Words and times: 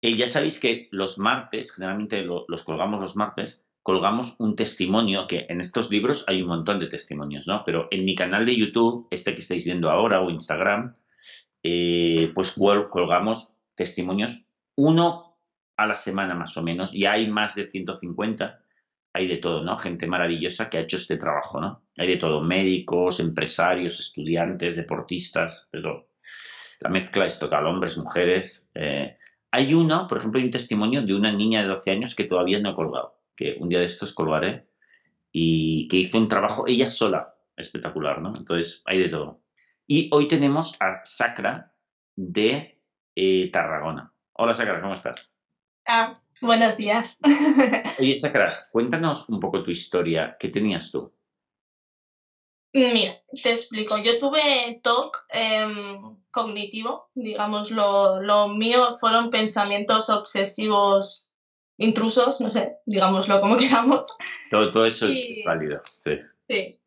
Y 0.00 0.16
ya 0.16 0.26
sabéis 0.26 0.60
que 0.60 0.88
los 0.90 1.18
martes, 1.18 1.72
generalmente 1.72 2.22
los 2.22 2.62
colgamos 2.64 3.00
los 3.00 3.16
martes, 3.16 3.66
colgamos 3.82 4.34
un 4.40 4.56
testimonio, 4.56 5.26
que 5.26 5.46
en 5.48 5.60
estos 5.60 5.90
libros 5.90 6.24
hay 6.26 6.42
un 6.42 6.48
montón 6.48 6.80
de 6.80 6.88
testimonios, 6.88 7.46
¿no? 7.46 7.62
Pero 7.64 7.88
en 7.90 8.04
mi 8.04 8.14
canal 8.14 8.44
de 8.44 8.56
YouTube, 8.56 9.06
este 9.10 9.34
que 9.34 9.40
estáis 9.40 9.64
viendo 9.64 9.90
ahora, 9.90 10.20
o 10.20 10.30
Instagram, 10.30 10.94
eh, 11.62 12.32
pues 12.34 12.54
colgamos 12.90 13.60
testimonios, 13.74 14.44
uno 14.74 15.38
a 15.76 15.86
la 15.86 15.94
semana 15.94 16.34
más 16.34 16.56
o 16.56 16.62
menos, 16.62 16.94
y 16.94 17.06
hay 17.06 17.28
más 17.28 17.54
de 17.54 17.70
150, 17.70 18.60
hay 19.12 19.26
de 19.28 19.36
todo, 19.38 19.62
¿no? 19.62 19.78
Gente 19.78 20.06
maravillosa 20.06 20.68
que 20.68 20.78
ha 20.78 20.82
hecho 20.82 20.96
este 20.96 21.16
trabajo, 21.16 21.60
¿no? 21.60 21.84
Hay 21.96 22.08
de 22.08 22.16
todo, 22.16 22.42
médicos, 22.42 23.20
empresarios, 23.20 24.00
estudiantes, 24.00 24.76
deportistas, 24.76 25.68
pero 25.70 26.08
la 26.80 26.90
mezcla 26.90 27.24
es 27.24 27.38
total, 27.38 27.66
hombres, 27.66 27.96
mujeres. 27.96 28.70
Eh, 28.74 29.16
hay 29.50 29.74
uno, 29.74 30.06
por 30.08 30.18
ejemplo, 30.18 30.38
hay 30.38 30.46
un 30.46 30.50
testimonio 30.50 31.02
de 31.02 31.14
una 31.14 31.32
niña 31.32 31.62
de 31.62 31.68
12 31.68 31.90
años 31.90 32.14
que 32.14 32.24
todavía 32.24 32.60
no 32.60 32.70
he 32.70 32.74
colgado, 32.74 33.18
que 33.34 33.56
un 33.58 33.68
día 33.68 33.80
de 33.80 33.86
estos 33.86 34.12
colgaré, 34.12 34.66
y 35.32 35.88
que 35.88 35.98
hizo 35.98 36.18
un 36.18 36.28
trabajo 36.28 36.66
ella 36.66 36.88
sola, 36.88 37.34
espectacular, 37.56 38.20
¿no? 38.20 38.32
Entonces, 38.36 38.82
hay 38.86 38.98
de 38.98 39.08
todo. 39.08 39.40
Y 39.86 40.08
hoy 40.12 40.28
tenemos 40.28 40.80
a 40.80 41.00
Sacra 41.04 41.72
de 42.16 42.80
eh, 43.14 43.50
Tarragona. 43.52 44.12
Hola 44.32 44.54
Sacra, 44.54 44.80
¿cómo 44.80 44.94
estás? 44.94 45.36
Ah, 45.86 46.12
buenos 46.40 46.76
días. 46.76 47.18
Oye 47.98 48.14
Sacra, 48.14 48.58
cuéntanos 48.72 49.28
un 49.28 49.40
poco 49.40 49.62
tu 49.62 49.70
historia. 49.70 50.36
¿Qué 50.38 50.48
tenías 50.48 50.90
tú? 50.90 51.15
Mira, 52.72 53.22
te 53.42 53.52
explico. 53.52 53.96
Yo 53.98 54.18
tuve 54.18 54.80
TOC 54.82 55.24
em, 55.30 56.16
cognitivo, 56.30 57.10
digamos, 57.14 57.70
lo, 57.70 58.20
lo, 58.20 58.48
mío 58.48 58.94
fueron 59.00 59.30
pensamientos 59.30 60.10
obsesivos 60.10 61.30
intrusos, 61.78 62.40
no 62.40 62.50
sé, 62.50 62.76
digámoslo 62.84 63.40
como 63.40 63.56
queramos. 63.58 64.04
Todo, 64.50 64.70
todo 64.70 64.86
eso 64.86 65.06
es 65.06 65.44
válido, 65.46 65.80
sí. 65.98 66.18
Sí. 66.48 66.80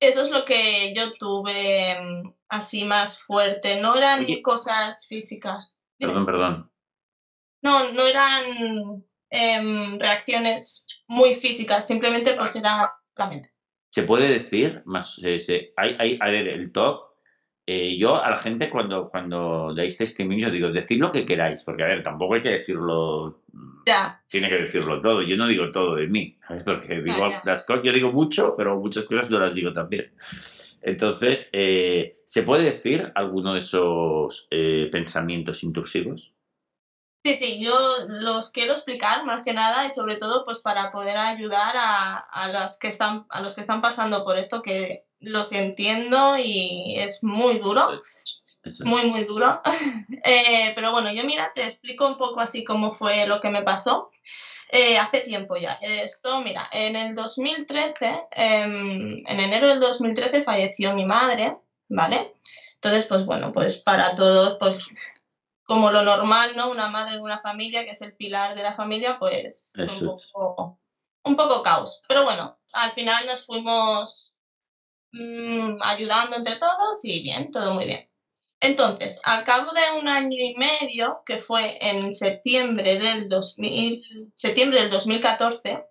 Eso 0.00 0.22
es 0.22 0.30
lo 0.30 0.44
que 0.44 0.94
yo 0.94 1.12
tuve 1.18 1.90
em, 1.90 2.32
así 2.48 2.84
más 2.84 3.18
fuerte. 3.18 3.80
No 3.80 3.96
eran 3.96 4.26
cosas 4.42 5.06
físicas. 5.06 5.78
Perdón, 5.98 6.24
perdón. 6.24 6.72
No, 7.62 7.92
no 7.92 8.06
eran 8.06 9.04
em, 9.30 9.98
reacciones 9.98 10.86
muy 11.08 11.34
físicas, 11.34 11.86
simplemente 11.86 12.34
pues 12.34 12.54
era 12.54 12.94
la 13.16 13.26
mente. 13.26 13.52
Se 13.98 14.04
puede 14.04 14.28
decir, 14.28 14.80
más, 14.84 15.20
eh, 15.24 15.72
hay, 15.76 15.96
hay, 15.98 16.18
a 16.20 16.28
ver, 16.28 16.46
el 16.46 16.70
TOC, 16.70 17.02
eh, 17.66 17.96
yo 17.98 18.22
a 18.22 18.30
la 18.30 18.36
gente 18.36 18.70
cuando, 18.70 19.08
cuando 19.10 19.74
dais 19.74 19.98
testimonio 19.98 20.52
digo, 20.52 20.70
decid 20.70 21.00
lo 21.00 21.10
que 21.10 21.26
queráis, 21.26 21.64
porque 21.64 21.82
a 21.82 21.88
ver, 21.88 22.04
tampoco 22.04 22.34
hay 22.34 22.42
que 22.42 22.50
decirlo, 22.50 23.42
ya. 23.84 24.22
tiene 24.30 24.50
que 24.50 24.58
decirlo 24.58 25.00
todo, 25.00 25.22
yo 25.22 25.36
no 25.36 25.48
digo 25.48 25.72
todo 25.72 25.96
de 25.96 26.06
mí, 26.06 26.38
porque 26.64 27.02
digo 27.02 27.28
las 27.42 27.64
cosas, 27.64 27.82
yo 27.82 27.92
digo 27.92 28.12
mucho, 28.12 28.54
pero 28.56 28.78
muchas 28.78 29.02
cosas 29.02 29.30
no 29.30 29.40
las 29.40 29.52
digo 29.52 29.72
también. 29.72 30.12
Entonces, 30.80 31.48
eh, 31.50 32.20
¿se 32.24 32.44
puede 32.44 32.62
decir 32.66 33.10
alguno 33.16 33.54
de 33.54 33.58
esos 33.58 34.46
pensamientos 34.92 35.64
intrusivos? 35.64 36.36
Sí, 37.24 37.34
sí, 37.34 37.60
yo 37.60 37.74
los 38.08 38.50
quiero 38.50 38.72
explicar 38.72 39.24
más 39.24 39.42
que 39.42 39.52
nada 39.52 39.84
y 39.84 39.90
sobre 39.90 40.16
todo 40.16 40.44
pues 40.44 40.58
para 40.60 40.92
poder 40.92 41.18
ayudar 41.18 41.76
a, 41.76 42.16
a, 42.16 42.48
los 42.52 42.78
que 42.78 42.88
están, 42.88 43.26
a 43.28 43.40
los 43.40 43.54
que 43.54 43.60
están 43.60 43.82
pasando 43.82 44.24
por 44.24 44.38
esto, 44.38 44.62
que 44.62 45.04
los 45.20 45.52
entiendo 45.52 46.36
y 46.38 46.94
es 46.96 47.22
muy 47.24 47.58
duro, 47.58 48.00
muy, 48.84 49.06
muy 49.06 49.24
duro. 49.24 49.60
Eh, 50.24 50.72
pero 50.74 50.90
bueno, 50.90 51.10
yo 51.12 51.24
mira, 51.24 51.52
te 51.54 51.64
explico 51.64 52.06
un 52.06 52.16
poco 52.16 52.40
así 52.40 52.64
cómo 52.64 52.92
fue 52.92 53.26
lo 53.26 53.40
que 53.40 53.50
me 53.50 53.62
pasó. 53.62 54.08
Eh, 54.70 54.98
hace 54.98 55.20
tiempo 55.20 55.56
ya. 55.56 55.78
Esto, 55.80 56.40
mira, 56.40 56.68
en 56.72 56.96
el 56.96 57.14
2013, 57.14 58.26
em, 58.32 59.22
en 59.26 59.40
enero 59.40 59.68
del 59.68 59.80
2013 59.80 60.42
falleció 60.42 60.94
mi 60.94 61.06
madre, 61.06 61.56
¿vale? 61.88 62.34
Entonces, 62.74 63.06
pues 63.06 63.24
bueno, 63.24 63.52
pues 63.52 63.78
para 63.78 64.14
todos, 64.14 64.56
pues 64.58 64.78
como 65.68 65.90
lo 65.90 66.02
normal, 66.02 66.52
¿no? 66.56 66.70
Una 66.70 66.88
madre 66.88 67.16
en 67.16 67.20
una 67.20 67.40
familia, 67.40 67.84
que 67.84 67.90
es 67.90 68.00
el 68.00 68.16
pilar 68.16 68.56
de 68.56 68.62
la 68.62 68.72
familia, 68.72 69.18
pues 69.18 69.74
un 69.76 70.16
poco, 70.32 70.80
un 71.24 71.36
poco, 71.36 71.62
caos. 71.62 72.00
Pero 72.08 72.24
bueno, 72.24 72.58
al 72.72 72.90
final 72.92 73.26
nos 73.26 73.44
fuimos 73.44 74.38
mm, 75.12 75.76
ayudando 75.82 76.36
entre 76.36 76.56
todos 76.56 77.04
y 77.04 77.22
bien, 77.22 77.50
todo 77.52 77.74
muy 77.74 77.84
bien. 77.84 78.08
Entonces, 78.60 79.20
al 79.24 79.44
cabo 79.44 79.70
de 79.72 79.98
un 80.00 80.08
año 80.08 80.38
y 80.38 80.54
medio, 80.56 81.22
que 81.26 81.36
fue 81.36 81.76
en 81.86 82.14
septiembre 82.14 82.98
del, 82.98 83.28
2000, 83.28 84.32
septiembre 84.34 84.80
del 84.80 84.90
2014, 84.90 85.84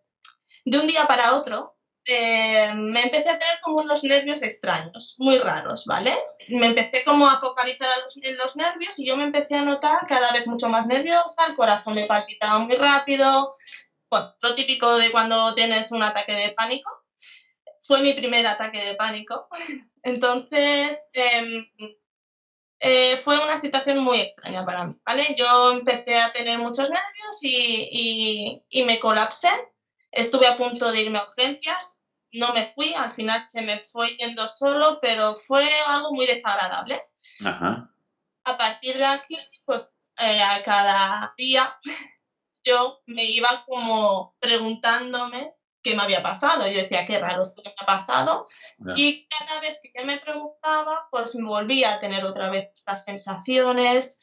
de 0.65 0.79
un 0.79 0.88
día 0.88 1.05
para 1.05 1.35
otro, 1.35 1.76
eh, 2.07 2.72
me 2.75 3.03
empecé 3.03 3.29
a 3.29 3.40
tener 3.40 3.59
como 3.62 3.78
unos 3.78 4.03
nervios 4.03 4.41
extraños, 4.41 5.16
muy 5.19 5.38
raros, 5.40 5.85
¿vale? 5.85 6.18
Me 6.50 6.68
empecé 6.68 7.03
como 7.03 7.28
a 7.28 7.40
focalizar 7.40 7.90
en 8.16 8.38
los 8.38 8.56
nervios 8.56 8.97
y 9.00 9.06
yo 9.06 9.18
me 9.18 9.25
empecé 9.25 9.56
a 9.56 9.63
notar 9.63 10.07
cada 10.07 10.31
vez 10.31 10.47
mucho 10.47 10.69
más 10.69 10.85
nerviosa, 10.88 11.45
el 11.47 11.56
corazón 11.56 11.95
me 11.95 12.06
palpitaba 12.06 12.59
muy 12.59 12.75
rápido, 12.75 13.56
bueno, 14.09 14.34
lo 14.41 14.56
típico 14.56 14.97
de 14.97 15.12
cuando 15.12 15.53
tienes 15.53 15.91
un 15.91 16.01
ataque 16.01 16.34
de 16.34 16.53
pánico. 16.53 16.90
Fue 17.81 18.01
mi 18.01 18.13
primer 18.13 18.45
ataque 18.47 18.79
de 18.84 18.95
pánico. 18.95 19.47
Entonces, 20.03 20.97
em, 21.13 21.66
eh, 22.79 23.18
fue 23.18 23.44
una 23.44 23.57
situación 23.57 24.00
muy 24.00 24.19
extraña 24.19 24.66
para 24.66 24.85
mí, 24.85 24.95
¿vale? 25.06 25.35
Yo 25.38 25.72
empecé 25.72 26.18
a 26.18 26.31
tener 26.31 26.59
muchos 26.59 26.89
nervios 26.89 27.38
y, 27.41 28.62
y 28.69 28.84
me 28.84 29.00
colapsé. 29.00 29.50
Estuve 30.12 30.47
a 30.47 30.56
punto 30.56 30.91
de 30.91 31.01
irme 31.01 31.19
a 31.19 31.24
urgencias, 31.24 31.97
no 32.33 32.53
me 32.53 32.65
fui, 32.65 32.93
al 32.93 33.11
final 33.11 33.41
se 33.41 33.61
me 33.61 33.79
fue 33.79 34.09
yendo 34.17 34.47
solo, 34.47 34.99
pero 35.01 35.35
fue 35.35 35.67
algo 35.88 36.11
muy 36.13 36.25
desagradable. 36.25 37.01
A 38.43 38.57
partir 38.57 38.97
de 38.97 39.05
aquí, 39.05 39.38
pues 39.65 40.11
eh, 40.17 40.41
a 40.41 40.63
cada 40.63 41.33
día 41.38 41.77
yo 42.63 43.01
me 43.05 43.25
iba 43.25 43.63
como 43.65 44.35
preguntándome 44.39 45.53
qué 45.81 45.95
me 45.95 46.03
había 46.03 46.21
pasado. 46.21 46.67
Yo 46.67 46.81
decía, 46.81 47.05
qué 47.05 47.19
raro 47.19 47.41
esto 47.41 47.61
que 47.61 47.69
me 47.69 47.75
ha 47.79 47.85
pasado. 47.85 48.47
Y 48.95 49.27
cada 49.27 49.61
vez 49.61 49.79
que 49.81 49.91
yo 49.95 50.05
me 50.05 50.19
preguntaba, 50.19 51.07
pues 51.11 51.35
me 51.35 51.47
volvía 51.47 51.94
a 51.94 51.99
tener 51.99 52.25
otra 52.25 52.49
vez 52.49 52.69
estas 52.73 53.05
sensaciones. 53.05 54.19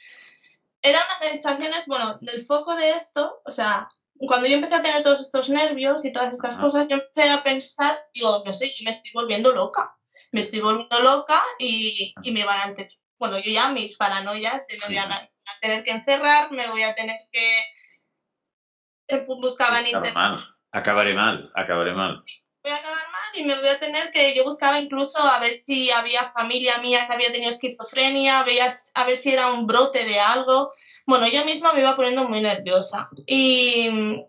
Eran 0.83 1.03
unas 1.07 1.19
sensaciones, 1.21 1.87
bueno, 1.87 2.19
del 2.21 2.45
foco 2.45 2.77
de 2.77 2.91
esto, 2.91 3.41
o 3.47 3.51
sea, 3.51 3.89
cuando 4.27 4.47
yo 4.47 4.55
empecé 4.55 4.77
a 4.77 4.83
tener 4.83 5.03
todos 5.03 5.21
estos 5.21 5.49
nervios 5.49 6.05
y 6.05 6.13
todas 6.13 6.33
estas 6.33 6.57
cosas, 6.57 6.89
yo 6.89 6.97
empecé 6.97 7.31
a 7.31 7.43
pensar, 7.43 7.99
digo, 8.13 8.43
no 8.45 8.53
sé, 8.53 8.69
yo 8.77 8.85
me 8.85 8.91
estoy 8.91 9.11
volviendo 9.13 9.53
loca. 9.53 9.97
Me 10.33 10.41
estoy 10.41 10.61
volviendo 10.61 11.01
loca 11.01 11.41
y, 11.59 12.13
y 12.23 12.31
me 12.33 12.45
van 12.45 12.73
a 12.73 12.75
tener, 12.75 12.93
bueno, 13.19 13.39
yo 13.39 13.51
ya 13.51 13.71
mis 13.71 13.97
paranoias 13.97 14.67
de 14.67 14.79
me 14.79 14.87
voy 14.87 14.99
a, 14.99 15.31
tener 15.61 15.85
que 15.85 15.91
encerrar, 15.93 16.51
me 16.51 16.69
voy 16.69 16.83
a 16.83 16.95
tener 16.95 17.17
que 17.31 19.27
buscaba 19.27 19.81
en 19.81 19.87
internet. 19.87 20.45
Acabaré 20.73 21.15
mal, 21.15 21.51
acabaré 21.55 21.95
mal. 21.95 22.23
Voy 22.63 22.73
a 22.73 22.77
acabar 22.77 22.97
mal 22.97 23.41
y 23.41 23.45
me 23.45 23.57
voy 23.57 23.69
a 23.69 23.79
tener 23.79 24.11
que, 24.11 24.35
yo 24.35 24.45
buscaba 24.45 24.81
incluso 24.81 25.23
a 25.23 25.39
ver 25.39 25.55
si 25.55 25.91
había 25.91 26.33
familia 26.33 26.79
mía 26.79 27.07
que 27.07 27.13
había 27.13 27.31
tenido 27.31 27.51
esquizofrenia, 27.51 28.43
veía 28.43 28.69
a 28.95 29.05
ver 29.05 29.17
si 29.17 29.33
era 29.33 29.53
un 29.53 29.67
brote 29.67 30.05
de 30.05 30.19
algo 30.19 30.73
bueno, 31.07 31.27
yo 31.29 31.45
misma 31.45 31.73
me 31.73 31.81
iba 31.81 31.97
poniendo 31.97 32.29
muy 32.29 32.41
nerviosa 32.41 33.11
y, 33.27 33.89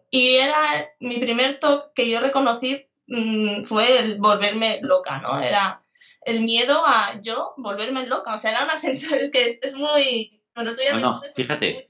y 0.09 0.35
era 0.35 0.57
mi 0.99 1.17
primer 1.17 1.59
toque 1.59 1.91
que 1.95 2.09
yo 2.09 2.19
reconocí 2.19 2.85
mm, 3.07 3.63
fue 3.63 3.99
el 3.99 4.19
volverme 4.19 4.79
loca, 4.81 5.21
¿no? 5.21 5.39
Era 5.41 5.81
el 6.25 6.41
miedo 6.41 6.83
a 6.85 7.21
yo 7.21 7.53
volverme 7.57 8.07
loca, 8.07 8.35
o 8.35 8.39
sea, 8.39 8.51
era 8.51 8.63
una 8.65 8.77
sensación, 8.77 9.19
es 9.19 9.31
que 9.31 9.59
es, 9.61 9.75
muy... 9.75 10.41
Bueno, 10.53 10.71
tú 10.75 10.81
ya 10.83 10.99
no, 10.99 11.21
fíjate, 11.35 11.89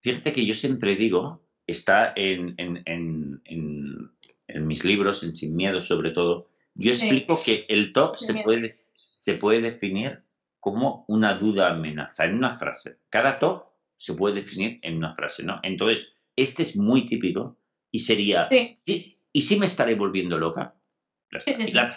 fíjate 0.00 0.32
que 0.32 0.46
yo 0.46 0.54
siempre 0.54 0.96
digo, 0.96 1.42
está 1.66 2.12
en, 2.16 2.54
en, 2.58 2.82
en, 2.86 3.42
en, 3.44 4.66
mis 4.66 4.84
libros, 4.84 5.22
en 5.22 5.34
Sin 5.34 5.56
Miedo 5.56 5.80
sobre 5.80 6.10
todo, 6.10 6.46
yo 6.74 6.92
explico 6.92 7.38
que 7.44 7.64
el 7.68 7.92
TOC 7.92 8.16
se 8.16 8.34
puede, 8.34 8.74
se 9.18 9.34
puede 9.34 9.60
definir 9.60 10.22
como 10.58 11.04
una 11.08 11.34
duda 11.34 11.70
amenaza, 11.70 12.24
en 12.24 12.34
una 12.34 12.58
frase. 12.58 12.98
Cada 13.08 13.38
TOC 13.38 13.69
se 14.00 14.14
puede 14.14 14.36
definir 14.36 14.78
en 14.82 14.96
una 14.96 15.14
frase, 15.14 15.42
¿no? 15.42 15.60
Entonces, 15.62 16.14
este 16.34 16.62
es 16.62 16.74
muy 16.74 17.04
típico 17.04 17.58
y 17.90 17.98
sería, 17.98 18.48
sí. 18.50 19.18
¿y, 19.30 19.42
si 19.42 19.58
me 19.58 19.66
estaré 19.66 19.94
volviendo 19.94 20.38
loca? 20.38 20.74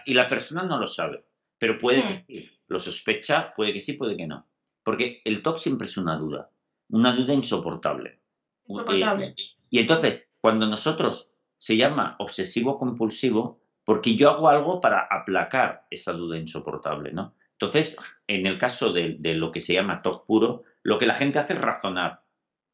y, 0.06 0.14
la, 0.14 0.28
persona 0.28 0.64
no 0.64 0.80
lo 0.80 0.86
sabe, 0.86 1.24
pero 1.58 1.78
puede 1.78 2.02
que 2.02 2.14
mm. 2.14 2.18
sí, 2.18 2.50
lo 2.68 2.80
sospecha, 2.82 3.54
puede 3.56 3.72
que 3.72 3.80
sí, 3.80 3.94
puede 3.94 4.18
que 4.18 4.28
no. 4.28 4.46
Porque 4.84 5.22
el 5.24 5.42
TOC 5.42 5.60
siempre 5.60 5.88
es 5.88 5.96
una 5.96 6.18
duda, 6.18 6.52
una 6.90 7.16
duda 7.16 7.34
insoportable. 7.34 8.20
Insoportable. 8.66 9.36
y 9.70 9.80
entonces, 9.80 10.28
cuando 10.42 10.68
nosotros 10.68 11.38
se 11.56 11.78
llama 11.78 12.18
obsesivo 12.20 12.78
compulsivo, 12.78 13.62
porque 13.86 14.18
yo 14.18 14.30
hago 14.30 14.50
algo 14.50 14.82
para 14.82 15.08
aplacar 15.10 15.88
esa 15.90 16.12
duda 16.12 16.38
insoportable, 16.38 17.14
¿no? 17.14 17.34
Entonces, 17.54 17.96
en 18.28 18.46
el 18.46 18.58
caso 18.58 18.92
de, 18.92 19.18
lo 19.22 19.52
que 19.54 19.62
se 19.62 19.74
llama 19.74 20.02
TOC 20.02 20.26
puro, 20.26 20.64
lo 20.84 21.00
que 21.00 21.06
la 21.06 21.16
gente 21.16 21.40
hace 21.40 21.54
es 21.54 21.62
razonar. 21.62 22.24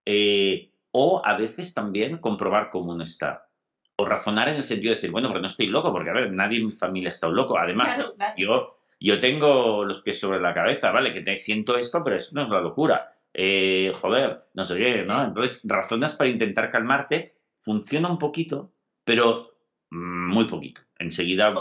Eh, 0.05 0.71
o 0.91 1.21
a 1.23 1.37
veces 1.37 1.73
también 1.73 2.17
comprobar 2.17 2.69
cómo 2.69 2.91
uno 2.91 3.03
está. 3.03 3.49
O 3.95 4.05
razonar 4.05 4.49
en 4.49 4.55
el 4.55 4.63
sentido 4.63 4.91
de 4.91 4.95
decir, 4.95 5.11
bueno, 5.11 5.29
pero 5.29 5.41
no 5.41 5.47
estoy 5.47 5.67
loco, 5.67 5.91
porque 5.91 6.09
a 6.09 6.13
ver, 6.13 6.31
nadie 6.31 6.59
en 6.59 6.67
mi 6.67 6.71
familia 6.71 7.09
está 7.09 7.27
loco. 7.29 7.57
Además, 7.57 8.13
yo 8.37 8.79
yo 8.99 9.19
tengo 9.19 9.85
los 9.85 10.01
pies 10.01 10.19
sobre 10.19 10.41
la 10.41 10.53
cabeza, 10.53 10.91
¿vale? 10.91 11.13
Que 11.13 11.21
te 11.21 11.37
siento 11.37 11.77
esto, 11.77 12.03
pero 12.03 12.17
eso 12.17 12.31
no 12.33 12.41
es 12.41 12.49
la 12.49 12.59
locura. 12.59 13.15
Eh, 13.33 13.93
joder, 13.95 14.43
no 14.53 14.65
sé 14.65 14.77
qué, 14.77 15.03
¿no? 15.03 15.23
Entonces, 15.23 15.61
razonas 15.63 16.15
para 16.15 16.29
intentar 16.29 16.71
calmarte, 16.71 17.35
funciona 17.59 18.09
un 18.09 18.19
poquito, 18.19 18.73
pero 19.05 19.55
muy 19.91 20.45
poquito. 20.45 20.81
Enseguida 20.97 21.53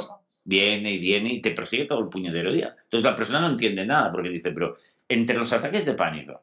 viene 0.45 0.93
y 0.93 0.99
viene 0.99 1.35
y 1.35 1.41
te 1.41 1.53
persigue 1.53 1.85
todo 1.85 2.01
el 2.01 2.09
puñetero 2.09 2.53
día. 2.53 2.75
Entonces 2.85 3.05
la 3.05 3.15
persona 3.15 3.41
no 3.41 3.51
entiende 3.51 3.87
nada 3.87 4.11
porque 4.11 4.31
dice, 4.31 4.51
pero 4.51 4.77
entre 5.09 5.37
los 5.37 5.53
ataques 5.53 5.85
de 5.85 5.95
pánico, 5.95 6.43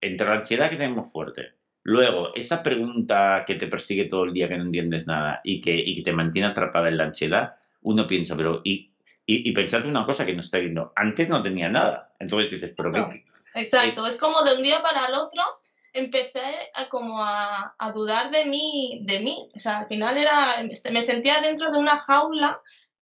entre 0.00 0.26
la 0.26 0.36
ansiedad 0.36 0.70
que 0.70 0.76
tenemos 0.76 1.10
fuerte, 1.10 1.54
luego 1.82 2.34
esa 2.34 2.62
pregunta 2.62 3.44
que 3.46 3.54
te 3.54 3.66
persigue 3.66 4.06
todo 4.06 4.24
el 4.24 4.32
día 4.32 4.48
que 4.48 4.56
no 4.56 4.64
entiendes 4.64 5.06
nada 5.06 5.40
y 5.44 5.60
que, 5.60 5.74
y 5.74 5.96
que 5.96 6.02
te 6.02 6.12
mantiene 6.12 6.48
atrapada 6.48 6.88
en 6.88 6.96
la 6.96 7.04
ansiedad, 7.04 7.56
uno 7.82 8.06
piensa, 8.06 8.36
pero 8.36 8.60
¿y 8.64 8.92
y, 9.26 9.50
y 9.50 9.88
una 9.88 10.06
cosa 10.06 10.24
que 10.24 10.32
no 10.32 10.40
está 10.40 10.58
viendo. 10.58 10.92
Antes 10.94 11.28
no 11.28 11.42
tenía 11.42 11.68
nada. 11.68 12.14
Entonces 12.20 12.50
dices, 12.50 12.72
pero 12.76 12.92
Exacto, 13.54 14.06
es 14.06 14.16
como 14.16 14.42
de 14.42 14.54
un 14.54 14.62
día 14.62 14.80
para 14.82 15.06
el 15.06 15.14
otro 15.14 15.42
empecé 15.92 16.70
a 16.74 16.88
como 16.88 17.22
a, 17.22 17.74
dudar 17.94 18.30
de 18.30 18.44
mí, 18.44 19.00
de 19.04 19.20
mí. 19.20 19.48
O 19.54 19.58
sea, 19.58 19.80
al 19.80 19.88
final 19.88 20.16
era, 20.16 20.56
me 20.92 21.02
sentía 21.02 21.40
dentro 21.40 21.72
de 21.72 21.78
una 21.78 21.98
jaula 21.98 22.60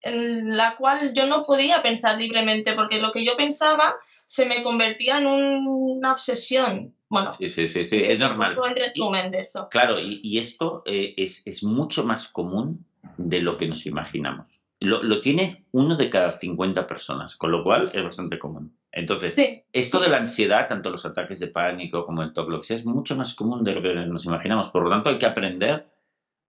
en 0.01 0.55
la 0.55 0.77
cual 0.77 1.13
yo 1.13 1.27
no 1.27 1.43
podía 1.43 1.83
pensar 1.83 2.17
libremente, 2.17 2.73
porque 2.73 3.01
lo 3.01 3.11
que 3.11 3.25
yo 3.25 3.35
pensaba 3.35 3.95
se 4.29 4.45
me 4.45 4.63
convertía 4.63 5.17
en 5.17 5.27
una 5.27 6.11
obsesión. 6.11 6.93
Bueno, 7.09 7.33
sí, 7.33 7.49
sí, 7.49 7.67
sí, 7.67 7.83
sí. 7.83 7.95
es 7.95 8.19
normal. 8.19 8.55
En 8.67 8.75
resumen 8.75 9.31
de 9.31 9.39
eso. 9.39 9.67
Claro, 9.69 9.99
y, 9.99 10.19
y 10.23 10.37
esto 10.37 10.83
eh, 10.85 11.13
es, 11.17 11.45
es 11.47 11.63
mucho 11.63 12.03
más 12.03 12.27
común 12.27 12.85
de 13.17 13.39
lo 13.41 13.57
que 13.57 13.67
nos 13.67 13.85
imaginamos 13.85 14.59
lo, 14.79 15.21
tiene 15.21 15.65
uno 15.71 15.95
de 15.95 16.09
cada 16.09 16.31
50 16.31 16.87
personas, 16.87 17.35
con 17.35 17.51
lo 17.51 17.63
cual 17.63 17.91
es 17.93 18.03
bastante 18.03 18.39
común. 18.39 18.77
Entonces, 18.91 19.35
esto 19.71 19.99
de 19.99 20.09
la 20.09 20.17
ansiedad, 20.17 20.67
tanto 20.67 20.89
los 20.89 21.05
ataques 21.05 21.39
de 21.39 21.47
pánico 21.47 22.05
como 22.05 22.23
el 22.23 22.33
TOC, 22.33 22.49
lo 22.49 22.61
es 22.61 22.85
mucho 22.85 23.15
más 23.15 23.35
común 23.35 23.63
de 23.63 23.73
lo 23.73 23.81
que 23.81 23.93
nos 23.93 24.25
imaginamos. 24.25 24.69
Por 24.69 24.83
lo 24.83 24.89
tanto, 24.89 25.09
hay 25.09 25.17
que 25.17 25.25
aprender 25.25 25.91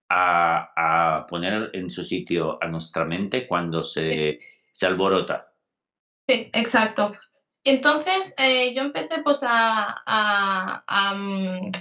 a, 0.08 1.26
poner 1.28 1.70
en 1.74 1.90
su 1.90 2.02
sitio 2.04 2.58
a 2.62 2.68
nuestra 2.68 3.04
mente 3.04 3.46
cuando 3.46 3.82
se, 3.82 4.38
se 4.72 4.86
alborota. 4.86 5.52
Sí, 6.28 6.50
exacto. 6.52 7.12
Entonces, 7.64 8.34
eh, 8.38 8.72
yo 8.74 8.82
empecé 8.82 9.20
pues 9.22 9.40
a, 9.42 10.82
mm, 11.14 11.72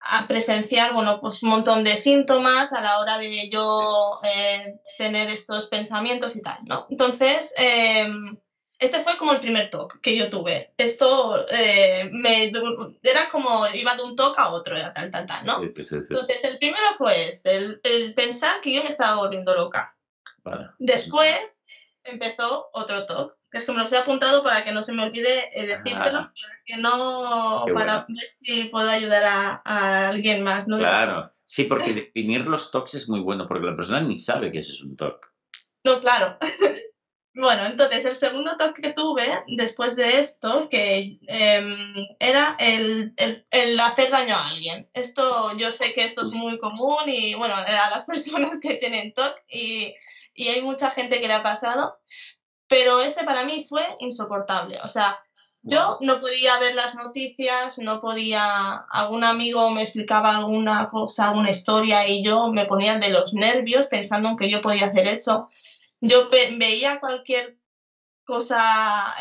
a 0.00 0.26
presenciar, 0.26 0.94
bueno, 0.94 1.20
pues 1.20 1.42
un 1.42 1.50
montón 1.50 1.84
de 1.84 1.96
síntomas 1.96 2.72
a 2.72 2.80
la 2.80 2.98
hora 2.98 3.18
de 3.18 3.50
yo 3.50 4.14
eh, 4.24 4.80
tener 4.96 5.28
estos 5.28 5.66
pensamientos 5.66 6.36
y 6.36 6.42
tal, 6.42 6.58
¿no? 6.64 6.86
Entonces, 6.88 7.52
em, 7.58 8.38
este 8.78 9.02
fue 9.02 9.18
como 9.18 9.32
el 9.32 9.40
primer 9.40 9.70
talk 9.70 10.00
que 10.00 10.16
yo 10.16 10.30
tuve. 10.30 10.72
Esto 10.78 11.46
eh, 11.50 12.08
me, 12.12 12.50
era 13.02 13.28
como 13.30 13.66
iba 13.74 13.96
de 13.96 14.02
un 14.02 14.16
talk 14.16 14.38
a 14.38 14.52
otro, 14.52 14.76
era 14.76 14.94
tal, 14.94 15.10
tal, 15.10 15.26
tal, 15.26 15.44
¿no? 15.44 15.62
Entonces, 15.62 16.44
el 16.44 16.58
primero 16.58 16.86
fue 16.96 17.28
este, 17.28 17.56
el, 17.56 18.14
pensar 18.14 18.60
que 18.60 18.72
yo 18.72 18.82
me 18.82 18.88
estaba 18.88 19.16
volviendo 19.16 19.54
loca. 19.54 19.96
Después 20.78 21.66
empezó 22.04 22.70
otro 22.72 23.04
talk 23.04 23.37
es 23.58 23.66
que 23.66 23.72
me 23.72 23.78
los 23.78 23.92
he 23.92 23.98
apuntado 23.98 24.42
para 24.42 24.64
que 24.64 24.72
no 24.72 24.82
se 24.82 24.92
me 24.92 25.02
olvide 25.02 25.50
eh, 25.52 25.66
decírtelo, 25.66 26.18
ah. 26.18 26.32
que 26.64 26.76
no 26.76 27.64
para 27.74 28.06
ver 28.08 28.26
si 28.26 28.64
puedo 28.64 28.88
ayudar 28.88 29.24
a, 29.24 30.08
alguien 30.08 30.42
más. 30.42 30.66
¿no? 30.66 30.78
Claro, 30.78 31.32
sí, 31.46 31.64
porque 31.64 31.94
definir 31.94 32.46
los 32.46 32.70
TOCs 32.70 32.94
es 32.94 33.08
muy 33.08 33.20
bueno, 33.20 33.46
porque 33.46 33.66
la 33.66 33.76
persona 33.76 34.00
ni 34.00 34.16
sabe 34.16 34.50
que 34.50 34.58
eso 34.58 34.72
es 34.72 34.82
un 34.82 34.96
TOC. 34.96 35.32
No, 35.84 36.00
claro. 36.00 36.38
bueno, 37.34 37.66
entonces 37.66 38.04
el 38.04 38.16
segundo 38.16 38.56
TOC 38.56 38.80
que 38.80 38.92
tuve 38.92 39.44
después 39.48 39.96
de 39.96 40.18
esto, 40.18 40.68
que 40.68 41.18
em, 41.26 41.94
era 42.18 42.56
el, 42.58 43.14
el, 43.16 43.80
hacer 43.80 44.10
daño 44.10 44.34
a 44.34 44.48
alguien. 44.48 44.88
Esto, 44.92 45.56
yo 45.56 45.72
sé 45.72 45.94
que 45.94 46.04
esto 46.04 46.22
es 46.22 46.32
muy 46.32 46.58
común 46.58 47.04
y, 47.06 47.34
bueno, 47.34 47.54
a 47.54 47.90
las 47.90 48.04
personas 48.06 48.58
que 48.60 48.74
tienen 48.74 49.12
TOC 49.12 49.34
y, 49.48 49.94
y 50.34 50.48
hay 50.48 50.62
mucha 50.62 50.90
gente 50.90 51.20
que 51.20 51.28
le 51.28 51.34
ha 51.34 51.42
pasado. 51.42 51.98
Pero 52.68 53.00
este 53.00 53.24
para 53.24 53.44
mí 53.44 53.64
fue 53.68 53.82
insoportable. 53.98 54.78
O 54.84 54.88
sea, 54.88 55.18
yo 55.62 55.98
no 56.00 56.20
podía 56.20 56.58
ver 56.58 56.74
las 56.74 56.94
noticias, 56.94 57.78
no 57.78 58.00
podía, 58.00 58.74
algún 58.90 59.24
amigo 59.24 59.70
me 59.70 59.82
explicaba 59.82 60.36
alguna 60.36 60.88
cosa, 60.88 61.28
alguna 61.28 61.50
historia 61.50 62.06
y 62.06 62.24
yo 62.24 62.50
me 62.52 62.64
ponía 62.64 62.98
de 62.98 63.10
los 63.10 63.34
nervios 63.34 63.86
pensando 63.88 64.30
en 64.30 64.36
que 64.36 64.50
yo 64.50 64.62
podía 64.62 64.86
hacer 64.86 65.06
eso. 65.08 65.48
Yo 66.00 66.30
veía 66.30 67.00
cualquier 67.00 67.58
cosa, 68.24 69.14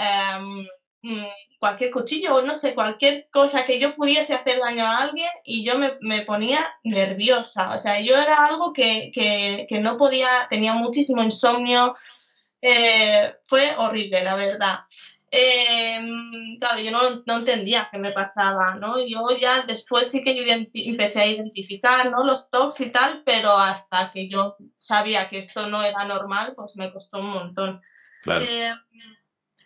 mm, 1.01 1.25
cualquier 1.59 1.91
cuchillo, 1.91 2.41
no 2.43 2.53
sé, 2.53 2.75
cualquier 2.75 3.29
cosa 3.31 3.65
que 3.65 3.79
yo 3.79 3.95
pudiese 3.95 4.33
hacer 4.35 4.59
daño 4.59 4.85
a 4.85 5.00
alguien 5.00 5.29
y 5.43 5.65
yo 5.65 5.73
me, 5.77 6.21
ponía 6.21 6.59
nerviosa. 6.83 7.73
O 7.73 7.77
sea, 7.79 8.00
yo 8.00 8.15
era 8.15 8.45
algo 8.45 8.73
que, 8.73 9.11
que 9.13 9.79
no 9.81 9.97
podía, 9.97 10.47
tenía 10.50 10.73
muchísimo 10.73 11.23
insomnio, 11.23 11.95
eh, 12.67 13.35
fue 13.43 13.73
horrible, 13.77 14.23
la 14.23 14.35
verdad. 14.35 14.79
Em, 15.29 16.31
claro, 16.57 16.79
yo 16.79 16.91
no, 16.91 17.37
entendía 17.37 17.87
qué 17.91 17.97
me 17.97 18.11
pasaba, 18.11 18.75
¿no? 18.75 18.97
Yo 19.05 19.27
ya 19.39 19.63
después 19.63 20.09
sí 20.09 20.23
que 20.23 20.69
empecé 20.74 21.19
a 21.19 21.27
identificar, 21.27 22.09
¿no? 22.09 22.25
Los 22.25 22.50
tocs 22.50 22.79
y 22.81 22.91
tal, 22.91 23.24
pero 23.25 23.51
hasta 23.51 24.09
que 24.12 24.29
yo 24.29 24.55
sabía 24.75 25.27
que 25.27 25.38
esto 25.38 25.67
no 25.67 25.83
era 25.83 26.05
normal, 26.05 26.53
pues 26.55 26.77
me 26.77 26.91
costó 26.91 27.19
un 27.19 27.31
montón. 27.31 27.81
Claro. 28.24 28.43
Eh, 28.43 28.74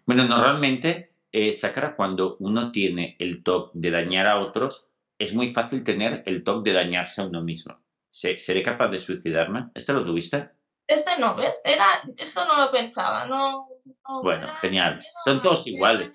bueno, 0.05 0.27
normalmente, 0.27 1.13
eh, 1.31 1.53
Sakara, 1.53 1.95
cuando 1.95 2.37
uno 2.39 2.71
tiene 2.71 3.15
el 3.19 3.43
TOC 3.43 3.71
de 3.73 3.91
dañar 3.91 4.27
a 4.27 4.39
otros, 4.39 4.91
es 5.19 5.33
muy 5.33 5.53
fácil 5.53 5.83
tener 5.83 6.23
el 6.25 6.43
TOC 6.43 6.65
de 6.65 6.73
dañarse 6.73 7.21
a 7.21 7.25
uno 7.25 7.43
mismo. 7.43 7.79
¿Seré 8.09 8.63
capaz 8.63 8.89
de 8.89 8.99
suicidarme? 8.99 9.69
¿Este 9.75 9.93
lo 9.93 10.03
tuviste? 10.03 10.49
Este 10.91 11.17
no, 11.19 11.33
¿ves? 11.35 11.61
Era, 11.63 12.03
esto 12.17 12.43
no 12.45 12.57
lo 12.57 12.69
pensaba, 12.69 13.25
no. 13.25 13.69
bueno, 14.21 14.45
genial. 14.59 15.01
Son 15.23 15.41
todos 15.41 15.65
iguales. 15.65 16.13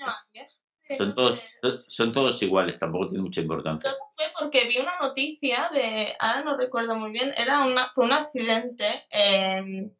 Son 0.98 1.14
todos, 1.14 1.40
son 1.88 2.12
todos 2.12 2.42
iguales, 2.42 2.78
tampoco 2.78 3.06
tiene 3.06 3.24
mucha 3.24 3.40
importancia. 3.40 3.90
Fue 4.14 4.26
porque 4.38 4.68
vi 4.68 4.78
una 4.78 4.92
noticia 5.00 5.70
de, 5.72 6.14
ahora 6.20 6.44
no 6.44 6.56
recuerdo 6.58 6.94
muy 6.94 7.10
bien, 7.10 7.32
era 7.38 7.64
una, 7.64 7.90
fue 7.94 8.04
un 8.04 8.12
accidente. 8.12 9.06
Eh, 9.10 9.90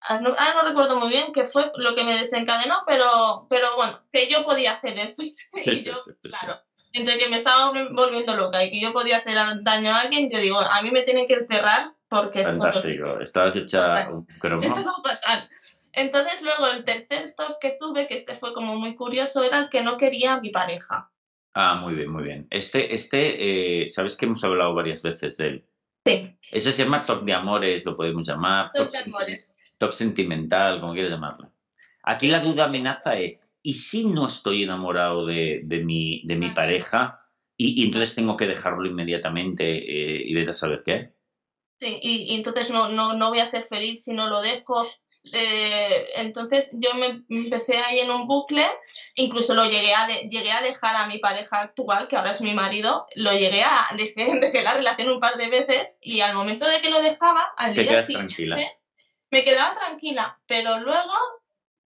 ahora 0.00 0.54
no 0.54 0.68
recuerdo 0.68 1.00
muy 1.00 1.08
bien 1.08 1.32
qué 1.32 1.46
fue 1.46 1.72
lo 1.78 1.94
que 1.94 2.04
me 2.04 2.16
desencadenó, 2.16 2.84
pero, 2.86 3.46
pero 3.48 3.74
bueno, 3.76 4.00
que 4.12 4.28
yo 4.28 4.44
podía 4.44 4.74
hacer 4.74 4.98
eso. 4.98 5.22
y 5.64 5.82
yo, 5.82 5.94
claro, 6.22 6.60
entre 6.92 7.16
que 7.16 7.28
me 7.30 7.36
estaba 7.36 7.72
volviendo 7.92 8.36
loca 8.36 8.62
y 8.62 8.70
que 8.70 8.80
yo 8.80 8.92
podía 8.92 9.16
hacer 9.16 9.38
daño 9.62 9.94
a 9.94 10.00
alguien, 10.00 10.30
yo 10.30 10.38
digo, 10.38 10.60
a 10.60 10.82
mí 10.82 10.90
me 10.90 11.02
tienen 11.02 11.26
que 11.26 11.34
encerrar 11.34 11.94
porque 12.08 12.44
Fantástico, 12.44 13.20
estabas 13.20 13.56
hecha 13.56 14.08
un 14.10 14.24
cromo. 14.38 14.62
fatal. 15.02 15.48
Entonces 15.92 16.42
luego 16.42 16.66
el 16.68 16.84
tercer 16.84 17.34
top 17.36 17.58
que 17.60 17.76
tuve, 17.78 18.06
que 18.06 18.14
este 18.14 18.34
fue 18.34 18.52
como 18.52 18.76
muy 18.76 18.94
curioso, 18.94 19.42
era 19.42 19.58
el 19.58 19.68
que 19.68 19.82
no 19.82 19.96
quería 19.96 20.34
a 20.34 20.40
mi 20.40 20.50
pareja. 20.50 21.10
Ah, 21.54 21.74
muy 21.74 21.94
bien, 21.94 22.10
muy 22.10 22.22
bien. 22.22 22.46
Este, 22.50 22.94
este, 22.94 23.82
eh, 23.82 23.86
sabes 23.86 24.16
que 24.16 24.26
hemos 24.26 24.44
hablado 24.44 24.74
varias 24.74 25.02
veces 25.02 25.36
de 25.36 25.46
él. 25.46 25.64
Sí. 26.04 26.36
Ese 26.52 26.72
se 26.72 26.84
llama 26.84 27.00
top 27.00 27.22
de 27.24 27.32
amores, 27.32 27.84
lo 27.84 27.96
podemos 27.96 28.26
llamar. 28.26 28.70
Top, 28.72 28.90
de 28.90 28.98
amores. 28.98 29.60
Top 29.78 29.92
sentimental, 29.92 30.80
como 30.80 30.92
quieras 30.92 31.10
llamarlo. 31.10 31.50
Aquí 32.04 32.28
la 32.28 32.40
duda 32.40 32.66
amenaza 32.66 33.18
es, 33.18 33.42
¿y 33.62 33.74
si 33.74 34.06
no 34.06 34.28
estoy 34.28 34.62
enamorado 34.62 35.26
de, 35.26 35.62
de 35.64 35.84
mi, 35.84 36.22
de 36.26 36.36
mi 36.36 36.50
pareja 36.50 37.20
y, 37.56 37.84
entonces 37.84 38.14
tengo 38.14 38.36
que 38.36 38.46
dejarlo 38.46 38.86
inmediatamente 38.86 39.64
eh, 39.64 40.22
y 40.24 40.32
ver 40.32 40.48
a 40.48 40.52
saber 40.52 40.82
qué? 40.86 41.12
Sí, 41.78 41.98
y, 42.02 42.34
entonces 42.34 42.70
no, 42.70 42.88
no, 42.88 43.14
no 43.14 43.30
voy 43.30 43.38
a 43.38 43.46
ser 43.46 43.62
feliz 43.62 44.04
si 44.04 44.12
no 44.12 44.28
lo 44.28 44.42
dejo. 44.42 44.86
eh, 45.32 46.08
entonces 46.16 46.70
yo 46.74 46.94
me 46.94 47.22
empecé 47.28 47.78
ahí 47.78 48.00
en 48.00 48.10
un 48.10 48.26
bucle, 48.26 48.66
incluso 49.14 49.54
lo 49.54 49.64
llegué 49.64 49.94
a, 49.94 50.08
llegué 50.08 50.50
a 50.52 50.62
dejar 50.62 50.96
a 50.96 51.06
mi 51.06 51.18
pareja 51.18 51.60
actual, 51.60 52.08
que 52.08 52.16
ahora 52.16 52.32
es 52.32 52.40
mi 52.40 52.52
marido, 52.52 53.06
lo 53.14 53.32
llegué 53.32 53.62
a 53.62 53.86
dejé, 53.96 54.62
la 54.62 54.74
relación 54.74 55.10
un 55.10 55.20
par 55.20 55.36
de 55.36 55.48
veces 55.48 55.98
y 56.00 56.20
al 56.20 56.34
momento 56.34 56.66
de 56.66 56.80
que 56.80 56.90
lo 56.90 57.00
dejaba, 57.00 57.52
al 57.56 57.74
día 57.74 58.02
siguiente, 58.04 58.72
me 59.30 59.44
quedaba 59.44 59.76
tranquila, 59.76 60.40
pero 60.46 60.80
luego, 60.80 61.14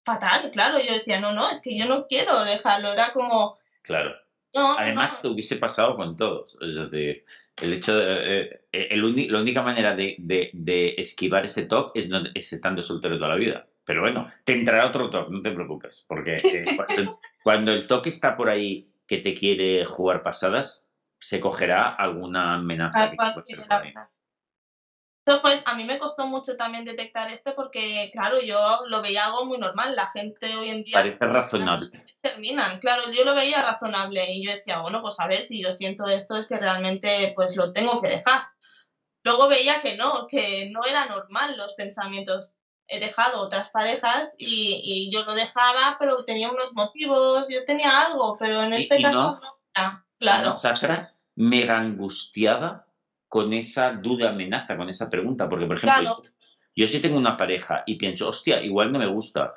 fatal, 0.06 0.52
claro, 0.52 0.80
yo 0.80 0.94
decía, 0.94 1.20
no, 1.20 1.34
no, 1.34 1.50
es 1.50 1.62
que 1.62 1.78
yo 1.78 1.86
no 1.86 2.08
quiero 2.08 2.46
dejarlo, 2.46 2.94
era 2.94 3.12
como... 3.12 3.58
Claro. 3.82 4.16
Además, 4.55 5.22
te 5.22 5.27
hubiese 5.27 5.55
pasado 5.55 5.96
con 5.96 6.15
todos. 6.15 6.58
Es 6.62 6.75
decir, 6.75 7.25
el 7.62 7.74
hecho 7.74 7.96
de, 7.96 8.41
eh, 8.72 8.88
el 8.89 9.31
la 9.31 9.39
única 9.39 9.62
manera 9.62 9.96
de, 9.96 10.15
de, 10.17 10.96
esquivar 10.98 11.46
ese 11.46 11.65
toque 11.65 12.00
es, 12.00 12.10
no, 12.10 12.22
es 12.34 12.51
estando 12.51 12.81
soltero 12.81 13.17
toda 13.17 13.29
la 13.29 13.36
vida. 13.36 13.67
Pero 13.86 14.01
bueno, 14.01 14.29
te 14.43 14.53
entrará 14.53 14.88
otro 14.88 15.10
toque, 15.10 15.31
no 15.31 15.41
te 15.41 15.51
preocupes. 15.51 16.05
Porque 16.08 16.36
eh, 16.36 16.65
cuando, 17.43 17.72
el 17.72 17.88
toque 17.88 18.10
está 18.10 18.36
por 18.36 18.50
ahí 18.50 18.93
que 19.08 19.17
te 19.17 19.34
quiere 19.34 19.86
jugar 19.86 20.22
pasadas, 20.22 20.91
se 21.20 21.39
cogerá 21.39 21.89
alguna 21.89 22.55
amenaza. 22.55 23.12
Fue, 25.40 25.62
a 25.66 25.76
mí 25.76 25.84
me 25.84 26.00
costó 26.00 26.26
mucho 26.26 26.58
también 26.58 26.86
detectar 26.86 27.32
esto 27.32 27.54
porque, 27.56 28.10
claro, 28.12 28.42
yo 28.42 28.60
lo 28.88 29.02
veía 29.02 29.26
algo 29.26 29.46
muy 29.46 29.58
normal. 29.58 29.96
La 29.96 30.08
gente 30.08 30.56
hoy 30.56 30.70
en 30.70 30.84
día... 30.84 30.98
Parece 30.98 31.26
razonable. 31.26 31.90
Terminan, 32.22 32.80
claro, 32.80 33.04
yo 33.12 33.24
lo 33.24 33.36
veía 33.36 33.62
razonable 33.62 34.32
y 34.32 34.46
yo 34.46 34.52
decía, 34.52 34.80
bueno, 34.80 35.02
pues 35.02 35.20
a 35.20 35.28
ver 35.28 35.42
si 35.42 35.62
yo 35.62 35.72
siento 35.72 36.08
esto 36.08 36.38
es 36.38 36.48
que 36.48 36.58
realmente 36.58 37.34
pues 37.36 37.56
lo 37.56 37.72
tengo 37.72 38.02
que 38.02 38.10
dejar. 38.10 38.50
Luego 39.24 39.48
veía 39.48 39.82
que 39.82 39.96
no, 39.96 40.28
que 40.28 40.70
no 40.72 40.86
era 40.86 41.06
normal 41.06 41.58
los 41.58 41.74
pensamientos. 41.74 42.56
He 42.88 43.00
dejado 43.00 43.40
otras 43.40 43.70
parejas 43.70 44.36
y, 44.38 45.10
yo 45.14 45.24
lo 45.24 45.34
dejaba, 45.34 45.96
pero 46.00 46.26
tenía 46.26 46.52
unos 46.52 46.74
motivos, 46.74 47.48
yo 47.50 47.64
tenía 47.66 48.06
algo, 48.06 48.36
pero 48.38 48.62
en 48.64 48.74
este 48.74 49.02
caso 49.02 49.40
no, 49.78 50.06
claro. 50.20 50.56
Sacra, 50.56 51.16
mega 51.36 51.80
angustiada 51.80 52.91
con 53.32 53.54
esa 53.54 53.94
duda 53.94 54.32
amenaza, 54.32 54.76
con 54.76 54.90
esa 54.90 55.10
pregunta. 55.10 55.48
Porque, 55.48 55.66
por 55.66 55.78
ejemplo, 55.78 56.22
yo, 56.76 56.86
si 56.86 57.00
tengo 57.00 57.18
una 57.18 57.38
pareja 57.38 57.82
y 57.86 57.96
pienso, 57.96 58.28
hostia, 58.28 58.62
igual 58.62 58.92
no 58.92 59.00
me 59.00 59.08
gusta, 59.08 59.54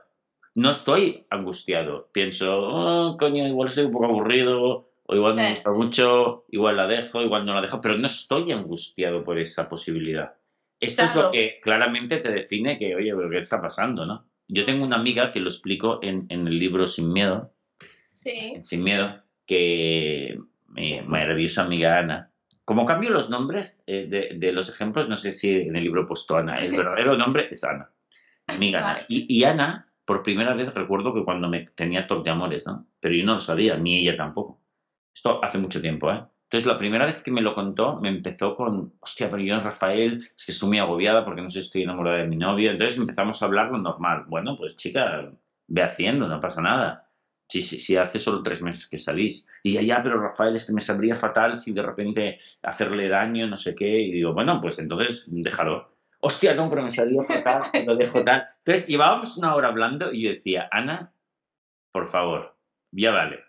no 0.54 0.70
estoy 0.70 1.26
angustiado. 1.28 2.08
Pienso, 2.12 2.56
oh, 2.56 3.16
coño, 3.16 3.44
igual 3.48 3.70
soy 3.70 3.86
un 3.86 3.92
poco 3.92 4.04
aburrido, 4.04 4.92
o 5.02 5.16
igual 5.16 5.34
me 5.34 5.50
gusta 5.50 5.72
mucho, 5.72 6.44
igual 6.50 6.76
la 6.76 6.86
dejo, 6.86 7.20
igual 7.20 7.44
no 7.44 7.52
la 7.52 7.62
dejo, 7.62 7.80
pero 7.80 7.98
no 7.98 8.06
estoy 8.06 8.52
angustiado 8.52 9.24
por 9.24 9.40
esa 9.40 9.68
posibilidad. 9.68 10.34
Esto 10.78 11.02
es 11.02 11.14
lo 11.16 11.32
que 11.32 11.54
claramente 11.60 12.18
te 12.18 12.30
define 12.30 12.78
que, 12.78 12.94
oye, 12.94 13.12
¿qué 13.28 13.38
está 13.38 13.60
pasando, 13.60 14.06
no? 14.06 14.24
Yo 14.46 14.64
tengo 14.64 14.84
una 14.84 14.96
amiga 14.96 15.32
que 15.32 15.40
lo 15.40 15.48
explico 15.48 15.98
en, 16.00 16.26
en 16.28 16.46
el 16.46 16.60
libro 16.60 16.86
Sin 16.86 17.12
Miedo, 17.12 17.52
sí. 18.22 18.54
Sin 18.60 18.84
Miedo, 18.84 19.20
que 19.46 20.38
mi 20.68 21.00
maravillosa 21.00 21.62
amiga 21.62 21.98
Ana, 21.98 22.30
como 22.64 22.86
cambio 22.86 23.10
los 23.10 23.30
nombres 23.30 23.82
eh, 23.86 24.06
de, 24.08 24.38
de, 24.38 24.52
los 24.52 24.68
ejemplos, 24.68 25.08
no 25.08 25.16
sé 25.16 25.32
si 25.32 25.54
en 25.62 25.76
el 25.76 25.84
libro 25.84 26.02
he 26.02 26.06
puesto 26.06 26.36
Ana, 26.36 26.58
el 26.58 26.76
verdadero 26.76 27.16
nombre 27.16 27.48
es 27.50 27.62
Ana, 27.64 27.90
amiga 28.46 28.90
Ana. 28.90 29.06
Y, 29.08 29.26
y, 29.28 29.44
Ana, 29.44 29.88
por 30.04 30.22
primera 30.22 30.54
vez 30.54 30.72
recuerdo 30.74 31.14
que 31.14 31.24
cuando 31.24 31.48
me 31.48 31.66
tenía 31.74 32.06
toque 32.06 32.24
de 32.24 32.30
amores, 32.30 32.66
¿no? 32.66 32.86
Pero 33.00 33.14
yo 33.14 33.24
no 33.24 33.34
lo 33.34 33.40
sabía, 33.40 33.76
ni 33.76 33.98
ella 33.98 34.16
tampoco. 34.16 34.60
Esto 35.14 35.42
hace 35.44 35.58
mucho 35.58 35.80
tiempo, 35.80 36.10
¿eh? 36.10 36.24
Entonces, 36.44 36.66
la 36.66 36.78
primera 36.78 37.06
vez 37.06 37.22
que 37.22 37.32
me 37.32 37.40
lo 37.40 37.54
contó, 37.54 37.98
me 38.00 38.08
empezó 38.08 38.54
con, 38.54 38.94
hostia, 39.00 39.28
pero 39.28 39.42
yo, 39.42 39.58
Rafael, 39.60 40.18
es 40.18 40.44
que 40.44 40.52
estoy 40.52 40.68
muy 40.68 40.78
agobiada 40.78 41.24
porque 41.24 41.42
no 41.42 41.48
sé 41.48 41.60
si 41.60 41.66
estoy 41.66 41.82
enamorada 41.82 42.18
de 42.18 42.28
mi 42.28 42.36
novia. 42.36 42.70
Entonces 42.70 42.96
empezamos 42.96 43.42
a 43.42 43.46
hablar 43.46 43.72
lo 43.72 43.78
normal. 43.78 44.24
Bueno, 44.28 44.54
pues 44.54 44.76
chica, 44.76 45.32
ve 45.66 45.82
haciendo, 45.82 46.28
no 46.28 46.38
pasa 46.38 46.60
nada 46.60 47.03
si, 47.48 47.62
si, 47.62 47.78
si, 47.78 47.96
hace 47.96 48.18
solo 48.18 48.42
tres 48.42 48.62
meses 48.62 48.88
que 48.88 48.98
salís. 48.98 49.46
Y 49.62 49.74
ya, 49.74 49.82
ya, 49.82 50.02
pero 50.02 50.20
Rafael, 50.20 50.54
es 50.54 50.64
que 50.64 50.72
me 50.72 50.80
saldría 50.80 51.14
fatal 51.14 51.56
si 51.56 51.72
de 51.72 51.82
repente 51.82 52.38
hacerle 52.62 53.08
daño, 53.08 53.46
no 53.46 53.58
sé 53.58 53.74
qué. 53.74 54.00
Y 54.00 54.12
digo, 54.12 54.32
bueno, 54.32 54.60
pues 54.60 54.78
entonces 54.78 55.24
déjalo. 55.28 55.94
Hostia, 56.20 56.54
no, 56.54 56.70
pero 56.70 56.82
me 56.82 56.90
saldría 56.90 57.22
fatal, 57.22 57.62
lo 57.86 57.96
dejo 57.96 58.24
tal. 58.24 58.46
Entonces 58.58 58.86
llevábamos 58.86 59.36
una 59.36 59.54
hora 59.54 59.68
hablando 59.68 60.12
y 60.12 60.22
yo 60.22 60.30
decía, 60.30 60.68
Ana, 60.70 61.12
por 61.92 62.06
favor, 62.06 62.56
ya 62.90 63.10
vale. 63.10 63.40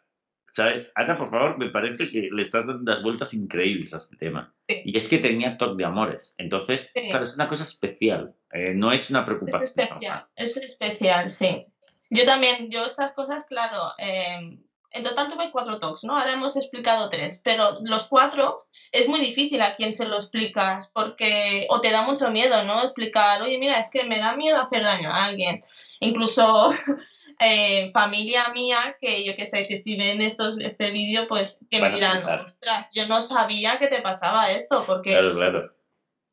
¿Sabes? 0.48 0.92
Ana, 0.96 1.18
por 1.18 1.30
favor, 1.30 1.58
me 1.58 1.70
parece 1.70 2.10
que 2.10 2.30
le 2.32 2.42
estás 2.42 2.66
dando 2.66 2.82
unas 2.82 3.04
vueltas 3.04 3.34
increíbles 3.34 3.94
a 3.94 3.98
este 3.98 4.16
tema. 4.16 4.54
Y 4.68 4.96
es 4.96 5.10
que 5.10 5.18
tenía 5.18 5.58
toque 5.58 5.78
de 5.78 5.86
amores. 5.86 6.34
Entonces, 6.38 6.90
claro, 6.94 7.26
es 7.26 7.36
una 7.36 7.50
cosa 7.50 7.64
especial. 7.64 8.36
Eh, 8.54 8.74
no 8.74 8.94
es 8.94 9.10
una 9.10 9.26
preocupación. 9.26 9.64
Es 9.64 9.70
especial, 9.78 10.28
es 10.36 10.58
especial, 10.58 11.30
sí. 11.30 11.66
Yo 12.10 12.26
también, 12.26 12.70
yo 12.70 12.86
estas 12.86 13.14
cosas, 13.14 13.46
claro, 13.46 13.94
em, 13.98 14.64
en 14.92 15.04
total 15.04 15.28
tuve 15.28 15.52
cuatro 15.52 15.78
talks, 15.78 16.06
¿no? 16.06 16.18
Ahora 16.18 16.34
hemos 16.34 16.56
explicado 16.56 17.10
tres, 17.10 17.42
pero 17.44 17.80
los 17.84 18.06
cuatro 18.06 18.60
es 18.92 19.10
muy 19.10 19.20
difícil 19.20 19.62
a 19.62 19.76
quien 19.76 19.92
se 19.92 20.08
lo 20.08 20.16
explicas 20.16 20.90
porque 20.94 21.68
o 21.70 21.82
te 21.82 21.92
da 21.92 22.04
mucho 22.04 22.32
miedo, 22.32 22.64
¿no? 22.64 22.82
Explicar, 22.82 23.42
oye, 23.42 23.58
mira, 23.58 23.78
es 23.78 23.90
que 23.90 24.06
me 24.06 24.20
da 24.20 24.36
miedo 24.36 24.60
hacer 24.60 24.84
daño 24.84 25.12
a 25.12 25.26
alguien. 25.26 25.62
Incluso 26.00 26.72
eh, 27.40 27.92
familia 27.92 28.50
mía, 28.54 28.96
que 29.02 29.26
yo 29.26 29.36
que 29.36 29.46
sé, 29.46 29.68
que 29.68 29.76
si 29.76 29.98
ven 29.98 30.22
estos, 30.22 30.56
este 30.60 30.92
vídeo, 30.92 31.28
pues 31.28 31.66
que 31.70 31.82
me 31.82 31.92
dirán, 31.92 32.20
ostras, 32.20 32.92
yo 32.94 33.06
no 33.08 33.22
sabía 33.22 33.80
que 33.80 33.88
te 33.88 34.02
pasaba 34.02 34.52
esto, 34.52 34.86
porque... 34.86 35.12
Claro, 35.12 35.34
claro 35.34 35.75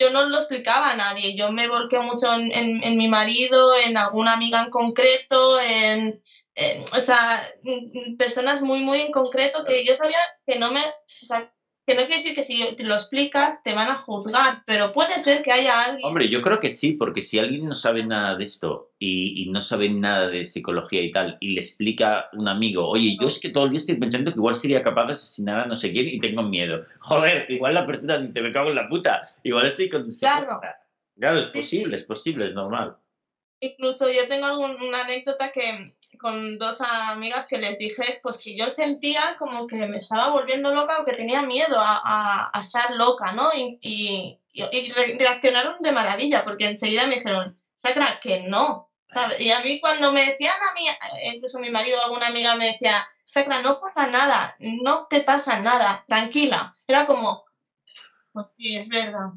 yo 0.03 0.11
no 0.11 0.25
lo 0.25 0.39
explicaba 0.39 0.91
a 0.91 0.97
nadie. 0.97 1.37
Yo 1.37 1.53
me 1.53 1.69
volqué 1.69 1.99
mucho 2.01 2.27
en, 2.35 2.97
mi 2.97 3.09
marido, 3.09 3.75
en 3.77 3.97
alguna 3.97 4.33
amiga 4.35 4.63
en 4.63 4.71
concreto, 4.71 5.61
en, 5.61 6.21
o 6.97 7.01
sea, 7.01 7.49
personas 8.19 8.61
muy, 8.61 8.81
muy 8.81 9.01
en 9.01 9.13
concreto 9.13 9.65
que 9.65 9.85
yo 9.85 9.95
sabía 9.95 10.19
que 10.47 10.59
no 10.59 10.73
me, 10.73 10.81
o 10.81 11.27
sea, 11.27 11.52
que 11.87 11.95
no 11.95 12.07
quiere 12.07 12.23
decir 12.23 12.35
que 12.35 12.43
si 12.43 12.77
te 12.77 12.85
lo 12.85 12.95
explicas 12.95 13.62
te 13.62 13.75
van 13.75 13.89
a 13.89 13.97
juzgar, 13.97 14.62
pero 14.67 14.93
puede 14.93 15.19
ser 15.19 15.43
que 15.43 15.51
haya 15.51 15.85
alguien. 15.85 16.07
Hombre, 16.07 16.29
yo 16.29 16.41
creo 16.41 16.61
que 16.61 16.71
sí, 16.71 16.93
porque 16.93 17.21
si 17.21 17.39
alguien 17.39 17.67
no 17.67 17.75
sabe 17.75 18.05
nada 18.05 18.37
de 18.37 18.45
esto 18.45 18.91
y, 18.99 19.49
no 19.51 19.61
sabe 19.61 19.91
nada 19.91 20.29
de 20.29 20.45
psicología 20.45 21.03
y 21.03 21.11
tal, 21.11 21.37
y 21.41 21.55
le 21.55 21.61
explica 21.61 22.21
a 22.21 22.29
un 22.35 22.49
amigo, 22.49 22.89
oye, 22.89 23.17
yo 23.21 23.27
es 23.27 23.41
que 23.41 23.51
todo 23.51 23.65
el 23.65 23.71
día 23.71 23.81
estoy 23.81 23.97
pensando 23.97 24.33
que 24.33 24.39
igual 24.39 24.55
sería 24.55 24.83
capaz 24.83 25.07
de 25.07 25.12
asesinar 25.12 25.61
a 25.61 25.67
no 25.67 25.75
sé 25.75 25.93
quién 25.93 26.07
y 26.07 26.21
tengo 26.21 26.43
miedo. 26.43 26.83
Joder, 27.01 27.47
igual 27.51 27.75
la 27.75 27.87
persona 27.87 28.33
te 28.33 28.41
me 28.41 28.53
cago 28.53 28.71
en 28.71 28.77
la 28.77 28.89
puta, 28.89 29.23
igual 29.43 29.67
estoy 29.67 29.89
con. 29.89 30.07
Claro. 30.09 30.59
Claro, 31.15 31.39
es 31.39 31.49
posible, 31.49 31.97
es 31.97 32.05
posible, 32.05 32.49
es 32.49 32.55
normal. 32.55 32.97
Incluso 33.64 34.11
yo 34.11 34.26
tengo 34.26 34.47
alguna 34.47 35.02
anécdota 35.02 35.52
que 35.52 35.95
con 36.19 36.59
dos 36.59 36.81
amigas 36.81 37.47
que 37.47 37.59
les 37.59 37.78
dije 37.78 38.19
pues 38.21 38.38
que 38.38 38.57
yo 38.57 38.69
sentía 38.71 39.37
como 39.38 39.69
que 39.69 39.87
me 39.87 39.99
estaba 39.99 40.31
volviendo 40.31 40.75
loca 40.75 40.99
o 40.99 41.04
que 41.04 41.12
tenía 41.12 41.42
miedo 41.42 41.78
a, 41.78 42.50
a, 42.52 42.59
estar 42.59 42.90
loca, 42.97 43.31
¿no? 43.31 43.50
Y, 43.54 43.78
y, 43.81 44.40
y, 44.52 44.92
reaccionaron 45.16 45.76
de 45.81 45.92
maravilla 45.92 46.42
porque 46.42 46.71
enseguida 46.71 47.07
me 47.07 47.14
dijeron, 47.14 47.57
Sacra, 47.76 48.19
que 48.21 48.40
no, 48.40 48.90
¿sabes? 49.07 49.40
Y 49.40 49.52
a 49.52 49.61
mí 49.61 49.81
cuando 49.81 50.11
me 50.11 50.26
decían 50.26 50.57
a 50.69 50.75
mí, 50.75 50.88
incluso 51.33 51.61
mi 51.61 51.71
marido 51.71 52.00
o 52.00 52.04
alguna 52.07 52.26
amiga 52.26 52.57
me 52.57 52.66
decía, 52.66 53.07
Sacra, 53.26 53.62
no 53.62 53.78
pasa 53.78 54.09
nada, 54.09 54.57
no 54.59 55.07
te 55.09 55.21
pasa 55.21 55.61
nada, 55.61 56.04
tranquila. 56.09 56.75
Era 56.88 57.07
como, 57.07 57.45
pues 58.33 58.57
sí, 58.57 58.76
es 58.76 58.88
verdad. 58.88 59.28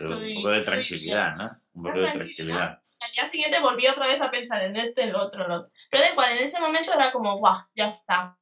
un 0.00 0.34
poco 0.36 0.48
de 0.48 0.60
tranquilidad, 0.62 1.36
¿no? 1.36 1.60
Un 1.74 1.82
poco 1.82 1.98
de 1.98 2.10
tranquilidad 2.12 2.78
al 3.04 3.10
día 3.12 3.26
siguiente 3.26 3.60
volví 3.60 3.86
otra 3.86 4.06
vez 4.06 4.20
a 4.20 4.30
pensar 4.30 4.62
en 4.64 4.76
este, 4.76 5.02
en 5.02 5.10
el 5.10 5.16
otro, 5.16 5.44
en 5.44 5.50
el 5.50 5.58
otro. 5.58 5.72
Pero 5.90 6.02
da 6.02 6.10
igual, 6.10 6.32
en 6.32 6.44
ese 6.44 6.60
momento 6.60 6.92
era 6.92 7.12
como, 7.12 7.38
guau, 7.38 7.62
ya 7.74 7.88
está. 7.88 8.38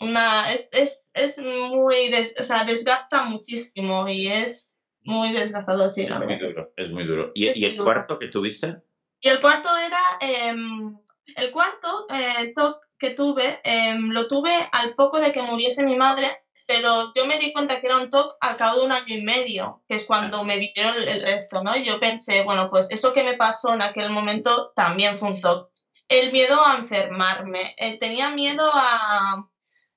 Una, 0.00 0.52
es, 0.52 0.70
es, 0.72 1.10
es 1.14 1.38
muy, 1.38 2.12
o 2.14 2.44
sea, 2.44 2.64
desgasta 2.64 3.24
muchísimo 3.24 4.08
y 4.08 4.28
es 4.28 4.78
muy 5.02 5.32
desgastador, 5.32 5.90
sí, 5.90 6.06
la 6.06 6.18
verdad. 6.18 6.38
Muy 6.38 6.48
duro, 6.48 6.72
es 6.76 6.90
muy 6.90 7.04
duro. 7.04 7.32
¿Y, 7.34 7.64
el 7.64 7.76
cuarto 7.76 8.18
que 8.18 8.28
tuviste? 8.28 8.82
Y 9.20 9.28
el 9.28 9.40
cuarto 9.40 9.68
era, 9.76 10.00
em, 10.20 10.96
el 11.34 11.50
cuarto 11.50 12.06
eh, 12.10 12.54
que 12.98 13.10
tuve, 13.10 13.60
em, 13.64 14.10
lo 14.10 14.28
tuve 14.28 14.52
al 14.70 14.94
poco 14.94 15.20
de 15.20 15.32
que 15.32 15.42
muriese 15.42 15.82
mi 15.82 15.96
madre 15.96 16.28
pero 16.68 17.14
yo 17.14 17.24
me 17.24 17.38
di 17.38 17.50
cuenta 17.50 17.80
que 17.80 17.86
era 17.86 17.96
un 17.96 18.10
TOC 18.10 18.36
al 18.40 18.58
cabo 18.58 18.80
de 18.80 18.84
un 18.84 18.92
año 18.92 19.16
y 19.16 19.22
medio, 19.22 19.82
que 19.88 19.94
es 19.94 20.04
cuando 20.04 20.44
me 20.44 20.58
vinieron 20.58 20.96
el, 21.02 21.22
resto, 21.22 21.62
¿no? 21.62 21.74
Y 21.74 21.82
yo 21.82 21.98
pensé, 21.98 22.44
bueno, 22.44 22.68
pues 22.68 22.90
eso 22.90 23.14
que 23.14 23.24
me 23.24 23.38
pasó 23.38 23.72
en 23.72 23.80
aquel 23.80 24.10
momento 24.10 24.74
también 24.76 25.16
fue 25.16 25.30
un 25.30 25.40
TOC. 25.40 25.70
El 26.10 26.30
miedo 26.30 26.62
a 26.62 26.76
enfermarme. 26.76 27.74
Eh, 27.78 27.98
tenía 27.98 28.28
miedo 28.32 28.70
a, 28.70 29.48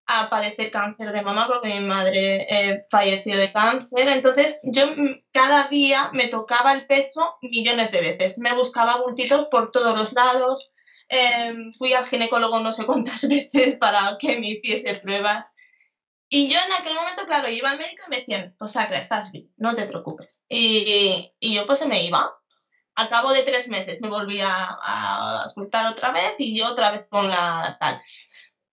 a, 0.05 0.29
padecer 0.29 0.71
cáncer 0.71 1.11
de 1.11 1.21
mamá 1.21 1.45
porque 1.47 1.77
mi 1.77 1.85
madre 1.85 2.47
eh, 2.49 2.81
falleció 2.89 3.35
de 3.35 3.51
cáncer. 3.51 4.07
Entonces 4.07 4.61
yo 4.63 4.87
mm, 4.87 5.25
cada 5.33 5.67
día 5.67 6.09
me 6.13 6.29
tocaba 6.29 6.71
el 6.71 6.87
pecho 6.87 7.35
millones 7.41 7.91
de 7.91 7.99
veces. 7.99 8.37
Me 8.37 8.53
buscaba 8.53 9.01
bultitos 9.01 9.47
por 9.51 9.71
todos 9.71 9.99
los 9.99 10.13
lados. 10.13 10.73
Em, 11.09 11.73
fui 11.73 11.91
al 11.93 12.05
ginecólogo 12.05 12.61
no 12.61 12.71
sé 12.71 12.85
cuántas 12.85 13.27
veces 13.27 13.75
para 13.75 14.17
que 14.17 14.39
me 14.39 14.51
hiciese 14.51 14.95
pruebas. 14.95 15.53
Y 16.33 16.47
yo 16.47 16.57
en 16.65 16.71
aquel 16.71 16.95
momento, 16.95 17.25
claro, 17.25 17.49
iba 17.49 17.69
al 17.69 17.77
médico 17.77 18.03
y 18.07 18.09
me 18.09 18.17
decían, 18.19 18.55
pues 18.57 18.71
Sacra, 18.71 18.97
estás 18.97 19.33
bien, 19.33 19.51
no 19.57 19.75
te 19.75 19.85
preocupes. 19.85 20.45
Y, 20.47 21.29
y 21.41 21.53
yo 21.53 21.65
pues 21.65 21.79
se 21.79 21.87
me 21.87 22.05
iba. 22.05 22.33
al 22.95 23.09
cabo 23.09 23.33
de 23.33 23.43
tres 23.43 23.67
meses 23.67 23.99
me 23.99 24.07
volví 24.07 24.39
a, 24.39 24.49
a 24.49 25.53
otra 25.89 26.11
vez 26.11 26.35
y 26.37 26.57
yo 26.57 26.71
otra 26.71 26.91
vez 26.91 27.05
con 27.09 27.29
la 27.29 27.75
tal. 27.81 28.01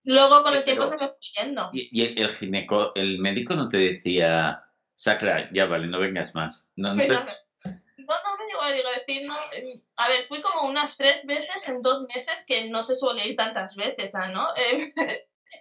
Luego 0.05 0.41
con 0.41 0.55
el 0.55 0.63
tiempo 0.63 0.87
se 0.87 0.95
me 0.95 1.09
fue 1.09 1.17
yendo. 1.37 1.69
¿Y, 1.73 2.21
el, 2.21 2.29
gineco, 2.29 2.93
el 2.95 3.19
médico 3.19 3.55
no 3.55 3.67
te 3.67 3.77
decía, 3.77 4.63
Sacra, 4.93 5.49
ya 5.53 5.65
vale, 5.65 5.87
no 5.87 5.99
vengas 5.99 6.33
más? 6.35 6.71
No, 6.77 6.89
no, 6.89 6.95
me, 6.95 7.03
llegó 7.05 8.87
a 8.87 8.99
decir, 8.99 9.27
no. 9.27 9.35
Em, 9.51 9.81
a 9.97 10.07
ver, 10.07 10.27
fui 10.27 10.41
como 10.41 10.69
unas 10.69 10.95
tres 10.95 11.25
veces 11.25 11.67
en 11.67 11.81
dos 11.81 12.05
meses, 12.13 12.45
que 12.47 12.69
no 12.69 12.83
se 12.83 12.95
suele 12.95 13.27
ir 13.27 13.35
tantas 13.35 13.75
veces, 13.75 14.15
¿ah, 14.15 14.29
¿no? 14.29 14.47
Em, 14.71 14.93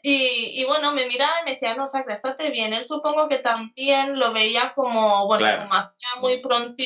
y, 0.03 0.61
y, 0.61 0.65
bueno, 0.65 0.93
me 0.93 1.07
miraba 1.07 1.33
y 1.43 1.45
me 1.45 1.53
decía, 1.53 1.75
no, 1.75 1.87
Sacra, 1.87 2.15
estate 2.15 2.51
bien. 2.51 2.73
Él 2.73 2.85
supongo 2.85 3.29
que 3.29 3.39
también 3.39 4.19
lo 4.19 4.33
veía 4.33 4.73
como, 4.75 5.27
bueno, 5.27 5.47
como 5.61 5.75
hacía 5.75 6.09
muy 6.21 6.41
pronto, 6.41 6.83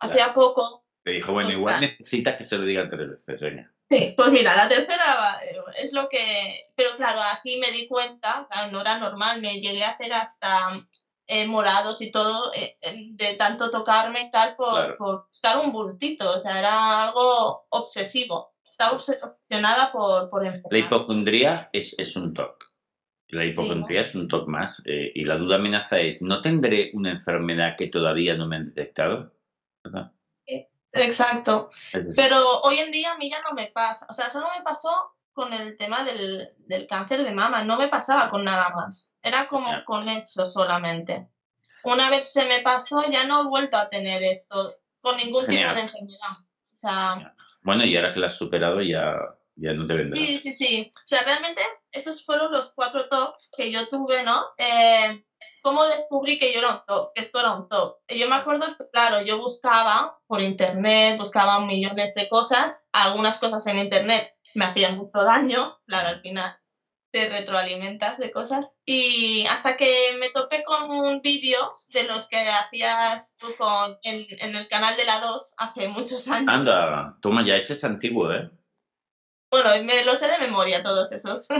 hacía 0.00 0.34
poco. 0.34 0.84
Te 1.04 1.10
dijo, 1.10 1.32
bueno, 1.32 1.50
igual 1.50 1.80
necesita 1.80 2.36
que 2.36 2.44
se 2.44 2.56
lo 2.56 2.64
digan 2.64 2.88
tres 2.88 3.08
veces, 3.08 3.40
venga. 3.40 3.72
Sí, 3.90 4.14
pues 4.16 4.30
mira, 4.30 4.56
la 4.56 4.68
tercera 4.68 5.38
eh, 5.44 5.58
es 5.76 5.92
lo 5.92 6.08
que, 6.08 6.70
pero 6.76 6.96
claro, 6.96 7.20
aquí 7.34 7.58
me 7.58 7.70
di 7.72 7.88
cuenta, 7.88 8.46
claro, 8.50 8.70
no 8.70 8.80
era 8.80 8.98
normal, 8.98 9.42
me 9.42 9.60
llegué 9.60 9.84
a 9.84 9.90
hacer 9.90 10.14
hasta 10.14 10.82
eh, 11.26 11.46
morados 11.46 12.00
y 12.00 12.10
todo 12.10 12.52
eh, 12.54 12.74
de 13.10 13.34
tanto 13.34 13.70
tocarme 13.70 14.22
y 14.22 14.30
tal 14.30 14.56
por, 14.56 14.96
por, 14.96 15.26
buscar 15.26 15.58
un 15.58 15.72
bultito, 15.72 16.30
o 16.30 16.40
sea, 16.40 16.58
era 16.58 17.08
algo 17.08 17.66
obsesivo, 17.68 18.51
estaba 18.72 18.92
obsesionada 18.92 19.92
por, 19.92 20.30
por 20.30 20.44
La 20.44 20.78
hipocondría 20.78 21.68
es, 21.72 21.94
es 21.98 22.16
un 22.16 22.32
TOC. 22.32 22.72
La 23.28 23.44
hipocondría 23.44 24.00
es 24.00 24.14
un 24.14 24.28
TOC 24.28 24.48
más 24.48 24.82
y 24.84 25.24
la 25.24 25.36
duda 25.36 25.56
amenaza 25.56 25.98
es, 25.98 26.20
¿no 26.22 26.42
tendré 26.42 26.90
una 26.94 27.10
enfermedad 27.10 27.76
que 27.76 27.88
todavía 27.88 28.34
no 28.34 28.46
me 28.46 28.56
han 28.56 28.66
detectado? 28.66 29.32
¿verdad? 29.84 30.12
Exacto. 30.92 31.70
Pero 32.14 32.60
hoy 32.62 32.78
en 32.78 32.92
día 32.92 33.12
a 33.12 33.18
mí 33.18 33.30
ya 33.30 33.40
no 33.42 33.52
me 33.52 33.68
pasa. 33.68 34.06
O 34.08 34.12
sea, 34.12 34.28
solo 34.28 34.48
me 34.56 34.62
pasó 34.62 35.14
con 35.32 35.52
el 35.52 35.78
tema 35.78 36.04
del, 36.04 36.46
del 36.66 36.86
cáncer 36.86 37.24
de 37.24 37.32
mama. 37.32 37.64
No 37.64 37.78
me 37.78 37.88
pasaba 37.88 38.28
con 38.28 38.44
nada 38.44 38.70
más. 38.74 39.16
Era 39.22 39.48
como 39.48 39.84
con 39.84 40.08
eso 40.08 40.44
solamente. 40.44 41.28
Una 41.84 42.10
vez 42.10 42.30
se 42.32 42.44
me 42.44 42.60
pasó, 42.60 43.02
ya 43.10 43.26
no 43.26 43.42
he 43.42 43.46
vuelto 43.46 43.76
a 43.76 43.88
tener 43.88 44.22
esto 44.22 44.74
con 45.00 45.16
ningún 45.16 45.46
tipo 45.46 45.74
de 45.74 45.80
enfermedad. 45.80 46.36
O 46.70 46.76
sea, 46.76 47.34
bueno, 47.62 47.84
y 47.84 47.96
ahora 47.96 48.12
que 48.12 48.20
lo 48.20 48.26
has 48.26 48.36
superado 48.36 48.80
ya, 48.80 49.16
ya 49.56 49.72
no 49.72 49.86
te 49.86 49.94
vendrá. 49.94 50.20
Sí, 50.20 50.38
sí, 50.38 50.52
sí. 50.52 50.92
O 50.94 51.06
sea, 51.06 51.22
realmente 51.22 51.62
esos 51.90 52.24
fueron 52.24 52.52
los 52.52 52.72
cuatro 52.74 53.08
talks 53.08 53.52
que 53.56 53.70
yo 53.70 53.88
tuve, 53.88 54.22
¿no? 54.24 54.44
Eh, 54.58 55.24
¿Cómo 55.62 55.84
descubrí 55.84 56.38
que 56.38 56.52
yo 56.52 56.58
era 56.58 56.70
un 56.74 56.80
top, 56.86 57.12
que 57.14 57.20
esto 57.20 57.38
era 57.38 57.52
un 57.52 57.68
top? 57.68 57.98
Yo 58.08 58.28
me 58.28 58.34
acuerdo 58.34 58.66
que, 58.76 58.88
claro, 58.90 59.22
yo 59.22 59.38
buscaba 59.38 60.18
por 60.26 60.40
internet, 60.40 61.18
buscaba 61.18 61.60
millones 61.60 62.14
de 62.14 62.28
cosas, 62.28 62.84
algunas 62.92 63.38
cosas 63.38 63.66
en 63.68 63.78
internet 63.78 64.34
me 64.54 64.64
hacían 64.64 64.98
mucho 64.98 65.22
daño, 65.22 65.78
claro, 65.86 66.08
al 66.08 66.20
final 66.20 66.61
te 67.12 67.28
retroalimentas 67.28 68.18
de 68.18 68.32
cosas, 68.32 68.80
y 68.84 69.46
hasta 69.46 69.76
que 69.76 70.16
me 70.18 70.30
topé 70.30 70.64
con 70.64 70.90
un 70.90 71.20
vídeo 71.20 71.72
de 71.88 72.04
los 72.04 72.26
que 72.28 72.38
hacías 72.38 73.36
tú 73.36 73.54
con, 73.56 73.96
en, 74.02 74.56
el 74.56 74.68
canal 74.68 74.96
de 74.96 75.04
la 75.04 75.20
2 75.20 75.54
hace 75.58 75.88
muchos 75.88 76.26
años. 76.28 76.52
Anda, 76.52 77.18
toma 77.20 77.44
ya, 77.44 77.56
ese 77.56 77.74
es 77.74 77.84
antiguo, 77.84 78.32
¿eh? 78.32 78.50
Bueno, 79.50 79.68
me 79.84 80.04
lo 80.04 80.16
sé 80.16 80.28
de 80.28 80.38
memoria 80.38 80.82
todos 80.82 81.12
esos. 81.12 81.46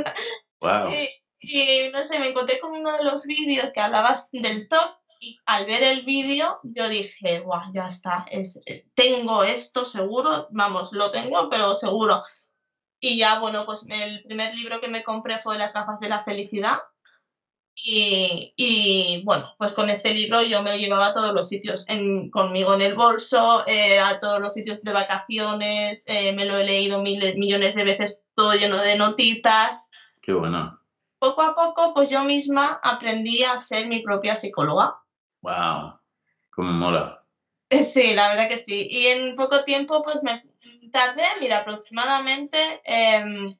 Wow. 0.60 0.92
Y 1.40 1.88
no 1.92 2.04
sé, 2.04 2.20
me 2.20 2.28
encontré 2.28 2.60
con 2.60 2.70
uno 2.70 2.96
de 2.96 3.02
los 3.02 3.24
vídeos 3.24 3.72
que 3.72 3.80
hablabas 3.80 4.30
del 4.30 4.68
TOC 4.68 4.96
y 5.18 5.38
al 5.44 5.66
ver 5.66 5.82
el 5.82 6.04
vídeo 6.04 6.60
yo 6.62 6.88
dije, 6.88 7.40
guau, 7.40 7.72
ya 7.74 7.88
está, 7.88 8.24
es, 8.30 8.62
eh, 8.66 8.86
tengo 8.94 9.42
esto 9.42 9.84
seguro, 9.84 10.46
vamos, 10.52 10.92
lo 10.92 11.10
tengo, 11.10 11.50
pero 11.50 11.74
seguro. 11.74 12.22
Y 13.02 13.18
ya, 13.18 13.40
bueno, 13.40 13.66
pues 13.66 13.84
el 13.90 14.22
primer 14.22 14.54
libro 14.54 14.80
que 14.80 14.88
me 14.88 15.02
compré 15.02 15.38
fue 15.38 15.58
Las 15.58 15.74
gafas 15.74 16.00
de 16.00 16.08
la 16.08 16.24
felicidad. 16.24 16.78
Y, 17.74 18.54
y 18.56 19.22
bueno, 19.24 19.54
pues 19.58 19.72
con 19.72 19.90
este 19.90 20.14
libro 20.14 20.42
yo 20.42 20.62
me 20.62 20.70
lo 20.70 20.76
llevaba 20.76 21.08
a 21.08 21.14
todos 21.14 21.34
los 21.34 21.48
sitios, 21.48 21.84
en, 21.88 22.30
conmigo 22.30 22.74
en 22.74 22.82
el 22.82 22.94
bolso, 22.94 23.64
eh, 23.66 23.98
a 23.98 24.20
todos 24.20 24.40
los 24.40 24.52
sitios 24.54 24.82
de 24.82 24.92
vacaciones, 24.92 26.04
eh, 26.06 26.32
me 26.32 26.44
lo 26.44 26.56
he 26.58 26.64
leído 26.64 27.02
miles, 27.02 27.36
millones 27.36 27.74
de 27.74 27.84
veces, 27.84 28.24
todo 28.34 28.54
lleno 28.54 28.76
de 28.76 28.96
notitas. 28.96 29.90
Qué 30.20 30.32
bueno 30.32 30.82
poco 31.22 31.42
a 31.42 31.54
poco, 31.54 31.94
pues 31.94 32.10
yo 32.10 32.24
misma 32.24 32.80
aprendí 32.82 33.44
a 33.44 33.56
ser 33.56 33.86
mi 33.86 34.02
propia 34.02 34.34
psicóloga. 34.34 34.96
¡Wow! 35.42 36.00
¡Cómo 36.50 36.72
mola! 36.72 37.22
Sí, 37.70 38.12
la 38.14 38.30
verdad 38.30 38.48
que 38.48 38.56
sí. 38.56 38.88
Y 38.90 39.06
en 39.06 39.36
poco 39.36 39.62
tiempo, 39.62 40.02
pues 40.02 40.20
me 40.24 40.42
tardé, 40.92 41.24
mira, 41.40 41.58
aproximadamente. 41.58 42.80
Em, 42.84 43.58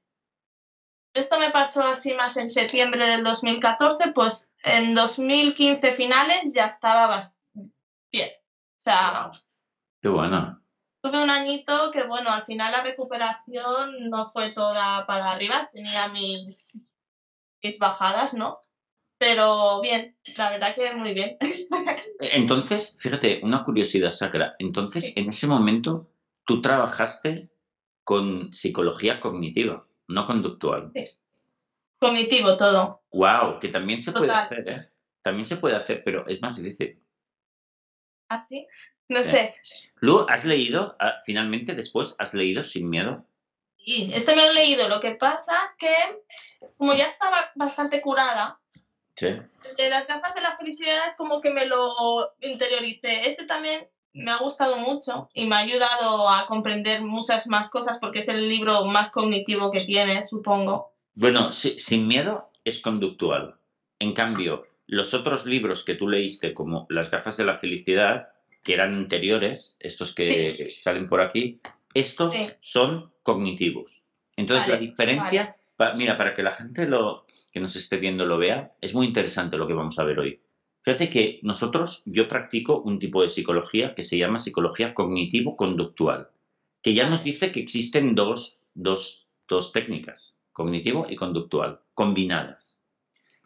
esto 1.15 1.39
me 1.39 1.51
pasó 1.51 1.83
así 1.83 2.15
más 2.15 2.37
en 2.37 2.49
septiembre 2.49 3.05
del 3.05 3.25
2014, 3.25 4.13
pues 4.13 4.55
en 4.65 4.95
2015 4.95 5.93
finales 5.93 6.53
ya 6.55 6.67
estaba 6.67 7.21
bien. 8.11 8.31
O 8.31 8.81
sea. 8.81 9.33
¡Qué 10.01 10.09
bueno! 10.09 10.61
Tuve 11.03 11.21
un 11.21 11.31
añito 11.31 11.91
que, 11.91 12.05
bueno, 12.05 12.31
al 12.31 12.45
final 12.45 12.71
la 12.71 12.83
recuperación 12.83 14.09
no 14.09 14.31
fue 14.31 14.51
toda 14.51 15.05
para 15.07 15.33
arriba. 15.33 15.69
Tenía 15.73 16.09
mis 16.09 16.73
mis 17.63 17.79
bajadas, 17.79 18.35
¿no? 18.35 18.61
Pero 19.19 19.81
bien, 19.81 20.17
la 20.37 20.51
verdad 20.51 20.75
que 20.75 20.95
muy 20.95 21.15
bien. 21.15 21.37
Entonces, 22.19 22.99
fíjate, 23.01 23.41
una 23.43 23.65
curiosidad 23.65 24.11
sacra. 24.11 24.57
Entonces, 24.59 25.13
en 25.17 25.29
ese 25.29 25.47
momento, 25.47 26.11
tú 26.45 26.63
trabajaste 26.63 27.51
con 28.05 28.53
psicología 28.53 29.21
cognitiva, 29.21 29.87
no 30.09 30.27
conductual. 30.27 30.91
Sí. 30.95 31.05
Cognitivo 31.99 32.57
todo. 32.57 33.03
Wow, 33.13 33.61
que 33.61 33.69
también 33.69 34.03
se 34.03 34.13
puede 34.13 34.33
hacer, 34.33 34.69
¿eh? 34.69 34.93
También 35.23 35.45
se 35.45 35.57
puede 35.57 35.77
hacer, 35.77 36.03
pero 36.05 36.27
es 36.27 36.43
más 36.43 36.57
difícil. 36.57 37.01
¿Ah, 38.29 38.41
sí? 38.41 38.67
No 39.09 39.23
sé. 39.23 39.55
Lu, 40.01 40.27
¿has 40.29 40.45
leído, 40.45 40.97
ah, 40.99 41.21
finalmente 41.25 41.75
después, 41.75 42.15
has 42.19 42.35
leído 42.35 42.65
Sin 42.65 42.91
Miedo? 42.91 43.25
Sí, 43.77 44.11
este 44.15 44.35
me 44.35 44.45
lo 44.45 44.51
he 44.51 44.55
leído. 44.55 44.89
Lo 44.89 45.01
que 45.01 45.13
pasa 45.13 45.55
que, 45.79 45.95
como 46.77 46.95
ya 46.95 47.07
estaba 47.07 47.53
bastante 47.55 48.01
curada, 48.01 48.61
de 49.21 49.91
las 49.91 50.07
gafas 50.07 50.35
de 50.35 50.41
la 50.41 50.57
felicidad 50.57 51.07
es 51.07 51.15
como 51.15 51.41
que 51.41 51.51
me 51.51 51.67
lo 51.67 52.35
interioricé. 52.41 53.29
Este 53.29 53.47
también 53.47 53.89
me 54.15 54.31
ha 54.31 54.39
gustado 54.39 54.77
mucho 54.77 55.29
y 55.35 55.47
me 55.47 55.57
ha 55.57 55.59
ayudado 55.59 56.29
a 56.29 56.47
comprender 56.47 57.03
muchas 57.03 57.47
más 57.47 57.71
cosas 57.71 57.99
porque 57.99 58.21
es 58.21 58.29
el 58.29 58.49
libro 58.49 58.85
más 58.85 59.11
cognitivo 59.11 59.71
que 59.71 59.81
tiene, 59.81 60.23
supongo. 60.23 60.93
Bueno, 61.15 61.53
sin 61.53 62.09
miedo 62.09 62.51
es 62.65 62.81
conductual. 62.81 63.57
En 63.99 64.15
cambio, 64.15 64.67
los 64.87 65.15
otros 65.15 65.47
libros 65.47 65.85
que 65.85 65.95
tú 65.95 66.09
leíste, 66.09 66.55
como 66.55 66.87
Las 66.89 67.11
gafas 67.11 67.37
de 67.37 67.45
la 67.45 67.59
felicidad, 67.59 68.29
que 68.63 68.75
eran 68.75 68.95
anteriores, 68.95 69.77
estos 69.81 70.15
que 70.15 70.53
salen 70.53 71.09
por 71.09 71.21
aquí, 71.21 71.61
estos 71.95 72.35
son 72.61 73.13
cognitivos. 73.23 74.03
Entonces, 74.37 74.69
la 74.69 74.77
diferencia, 74.77 75.57
mira, 75.95 76.17
para 76.17 76.35
que 76.35 76.43
la 76.43 76.53
gente 76.53 76.87
lo, 76.87 77.27
que 77.53 77.61
nos 77.61 77.77
esté 77.77 77.97
viendo 77.99 78.27
lo 78.27 78.39
vea, 78.39 78.73
es 78.81 78.95
muy 78.95 79.07
interesante 79.07 79.57
lo 79.57 79.67
que 79.67 79.75
vamos 79.75 79.99
a 79.99 80.05
ver 80.05 80.19
hoy. 80.19 80.41
Fíjate 80.83 81.09
que 81.09 81.39
nosotros, 81.43 82.03
yo 82.07 82.27
practico 82.29 82.81
un 82.83 82.99
tipo 82.99 83.23
de 83.23 83.29
psicología 83.29 83.95
que 83.95 84.03
se 84.03 84.19
llama 84.19 84.39
psicología 84.39 84.95
cognitivo-conductual, 84.95 86.29
que 86.83 86.95
ya 86.95 87.09
nos 87.09 87.23
dice 87.23 87.53
que 87.53 87.61
existen 87.61 88.15
dos, 88.15 88.67
dos, 88.75 89.31
dos 89.49 89.73
técnicas, 89.73 90.37
cognitivo 90.53 91.07
y 91.09 91.17
conductual, 91.17 91.81
combinadas. 91.95 92.79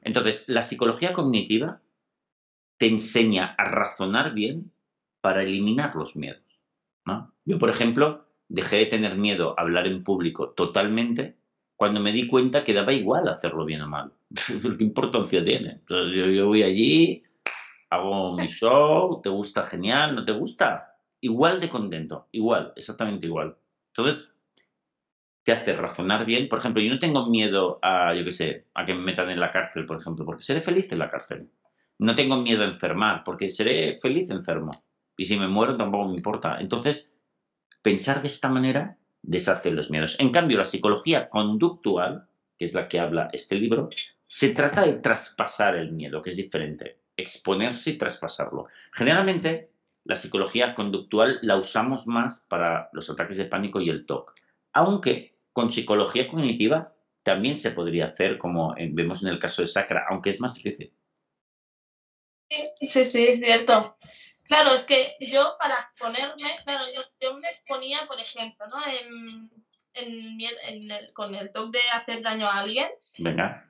Entonces, 0.03 0.44
la 0.46 0.62
psicología 0.62 1.12
cognitiva 1.12 1.83
te 2.79 2.87
enseña 2.87 3.55
a 3.59 3.64
razonar 3.64 4.33
bien 4.35 4.72
para 5.20 5.42
eliminar 5.42 5.94
los 5.96 6.16
miedos. 6.16 6.42
¿no? 7.05 7.33
Yo, 7.44 7.59
por 7.59 7.70
ejemplo, 7.70 8.25
dejé 8.49 8.77
de 8.77 8.87
tener 8.87 9.16
miedo 9.16 9.55
a 9.59 9.62
hablar 9.62 9.87
en 9.87 10.05
público 10.05 10.51
totalmente 10.51 11.37
cuando 11.77 12.01
me 12.01 12.12
di 12.12 12.27
cuenta 12.27 12.64
que 12.64 12.72
daba 12.72 12.92
igual 12.92 13.29
hacerlo 13.29 13.64
bien 13.64 13.83
o 13.83 13.88
mal. 13.88 14.12
¿Qué 14.79 14.85
importancia 14.85 15.44
tiene? 15.44 15.72
Entonces 15.72 16.37
yo, 16.37 16.46
voy 16.46 16.62
allí, 16.62 17.22
hago 17.90 18.37
mi 18.37 18.46
show, 18.49 19.20
te 19.22 19.29
gusta 19.29 19.64
genial, 19.64 20.14
no 20.14 20.25
te 20.25 20.33
gusta, 20.33 20.96
igual 21.20 21.61
de 21.61 21.68
contento, 21.68 22.29
igual, 22.33 22.72
exactamente 22.77 23.27
igual. 23.27 23.57
Entonces, 23.88 24.35
te 25.42 25.53
hace 25.53 25.72
razonar 25.72 26.27
bien. 26.27 26.49
Por 26.49 26.59
ejemplo, 26.59 26.83
yo 26.83 26.92
no 26.92 26.99
tengo 26.99 27.27
miedo 27.29 27.79
a, 27.83 28.14
yo 28.14 28.25
qué 28.25 28.33
sé, 28.33 28.66
a 28.75 28.85
que 28.85 28.94
me 28.94 29.03
metan 29.03 29.31
en 29.31 29.40
la 29.40 29.51
cárcel, 29.51 29.87
por 29.87 30.01
ejemplo, 30.01 30.25
porque 30.25 30.42
seré 30.42 30.61
feliz 30.61 30.90
en 30.92 30.99
la 30.99 31.11
cárcel. 31.11 31.51
No 31.99 32.14
tengo 32.14 32.37
miedo 32.37 32.62
a 32.62 32.66
enfermar, 32.66 33.22
porque 33.25 33.51
seré 33.51 33.99
feliz 34.01 34.29
enfermo. 34.31 34.72
Y 35.16 35.25
si 35.27 35.38
me 35.38 35.49
muero 35.49 35.77
tampoco 35.77 36.09
me 36.09 36.16
importa. 36.16 36.59
Entonces, 36.61 37.11
Pensar 37.87 38.20
de 38.20 38.27
esta 38.27 38.49
manera 38.49 38.99
deshace 39.22 39.70
los 39.70 39.90
miedos. 39.90 40.16
En 40.18 40.31
cambio, 40.31 40.59
la 40.59 40.64
psicología 40.64 41.29
conductual, 41.29 42.27
que 42.59 42.64
es 42.64 42.75
la 42.75 42.88
que 42.88 42.99
habla 42.99 43.31
este 43.33 43.55
libro, 43.61 43.90
se 44.27 44.53
trata 44.55 44.85
de 44.85 44.94
traspasar 44.94 45.77
el 45.77 45.92
miedo, 45.92 46.20
que 46.20 46.31
es 46.31 46.37
diferente. 46.37 46.99
Exponerse 47.16 47.90
y 47.90 47.98
traspasarlo. 47.98 48.66
Generalmente, 48.92 49.70
la 50.05 50.16
psicología 50.16 50.74
conductual 50.74 51.38
la 51.42 51.57
usamos 51.57 52.07
más 52.07 52.46
para 52.48 52.88
los 52.92 53.11
ataques 53.11 53.37
de 53.37 53.46
pánico 53.46 53.81
y 53.81 53.90
el 53.90 54.07
TOC. 54.07 54.35
Aunque 54.72 55.37
con 55.52 55.72
psicología 55.72 56.29
cognitiva 56.29 56.94
también 57.22 57.59
se 57.59 57.72
podría 57.72 58.07
hacer, 58.07 58.38
como 58.38 58.74
vemos 58.92 59.22
en 59.22 59.31
el 59.31 59.40
caso 59.40 59.62
de 59.62 59.68
Sacra, 59.68 60.07
aunque 60.09 60.31
es 60.31 60.40
más 60.40 60.55
difícil. 60.55 60.92
Sí, 62.48 62.87
sí, 62.87 63.26
es 63.26 63.40
cierto. 63.40 63.96
Claro, 64.44 64.70
es 64.70 64.85
que 64.85 65.16
yo 65.20 65.44
para 65.59 65.74
exponerme, 65.74 66.55
claro, 66.62 66.85
yo, 66.94 67.37
me 67.38 67.48
exponía, 67.48 68.07
por 68.07 68.20
ejemplo, 68.20 68.66
¿no? 68.68 68.76
con 71.14 71.35
el 71.35 71.50
TOC 71.50 71.72
de 71.72 71.81
hacer 71.94 72.22
daño 72.22 72.46
a 72.46 72.59
alguien. 72.59 72.88
Venga 73.18 73.65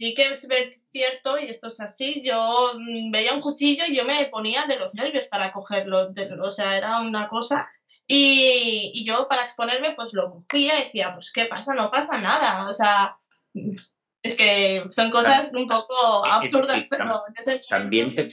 sí 0.00 0.14
que 0.14 0.30
es 0.30 0.48
cierto, 0.92 1.38
y 1.38 1.44
esto 1.44 1.66
es 1.66 1.78
así, 1.78 2.22
yo 2.24 2.72
mm, 2.74 3.10
veía 3.10 3.34
un 3.34 3.42
cuchillo 3.42 3.84
y 3.86 3.94
yo 3.94 4.06
me 4.06 4.24
ponía 4.26 4.64
de 4.64 4.78
los 4.78 4.94
nervios 4.94 5.26
para 5.26 5.52
cogerlo, 5.52 6.10
o 6.42 6.50
sea, 6.50 6.78
era 6.78 7.02
una 7.02 7.28
cosa. 7.28 7.70
Y, 8.06 9.04
yo 9.04 9.28
para 9.28 9.42
exponerme, 9.42 9.92
pues 9.92 10.14
lo 10.14 10.30
cogía 10.30 10.80
y 10.80 10.84
decía, 10.84 11.12
pues 11.12 11.30
¿qué 11.30 11.44
pasa? 11.44 11.74
No 11.74 11.90
pasa 11.90 12.16
nada, 12.16 12.66
o 12.66 12.72
sea, 12.72 13.14
es 14.22 14.36
que 14.36 14.86
son 14.90 15.10
cosas 15.10 15.52
un 15.52 15.68
poco 15.68 16.24
absurdas, 16.24 16.86
pero 16.88 17.22
también, 17.68 18.12
te, 18.14 18.26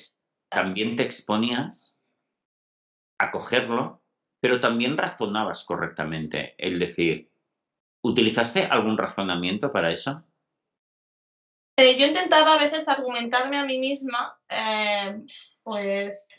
también 0.47 0.95
te 0.95 1.03
exponías 1.03 1.99
a 3.17 3.29
cogerlo, 3.29 4.01
pero 4.39 4.61
también 4.61 4.97
razonabas 4.97 5.65
correctamente, 5.65 6.55
es 6.57 6.79
decir, 6.79 7.29
¿utilizaste 8.01 8.63
algún 8.63 8.97
razonamiento 8.97 9.73
para 9.73 9.91
eso? 9.91 10.26
Eh, 11.77 11.95
yo 11.95 12.07
intentaba 12.07 12.55
a 12.55 12.57
veces 12.57 12.87
argumentarme 12.87 13.55
a 13.55 13.63
mí 13.63 13.77
misma, 13.77 14.35
eh, 14.49 15.21
pues 15.61 16.29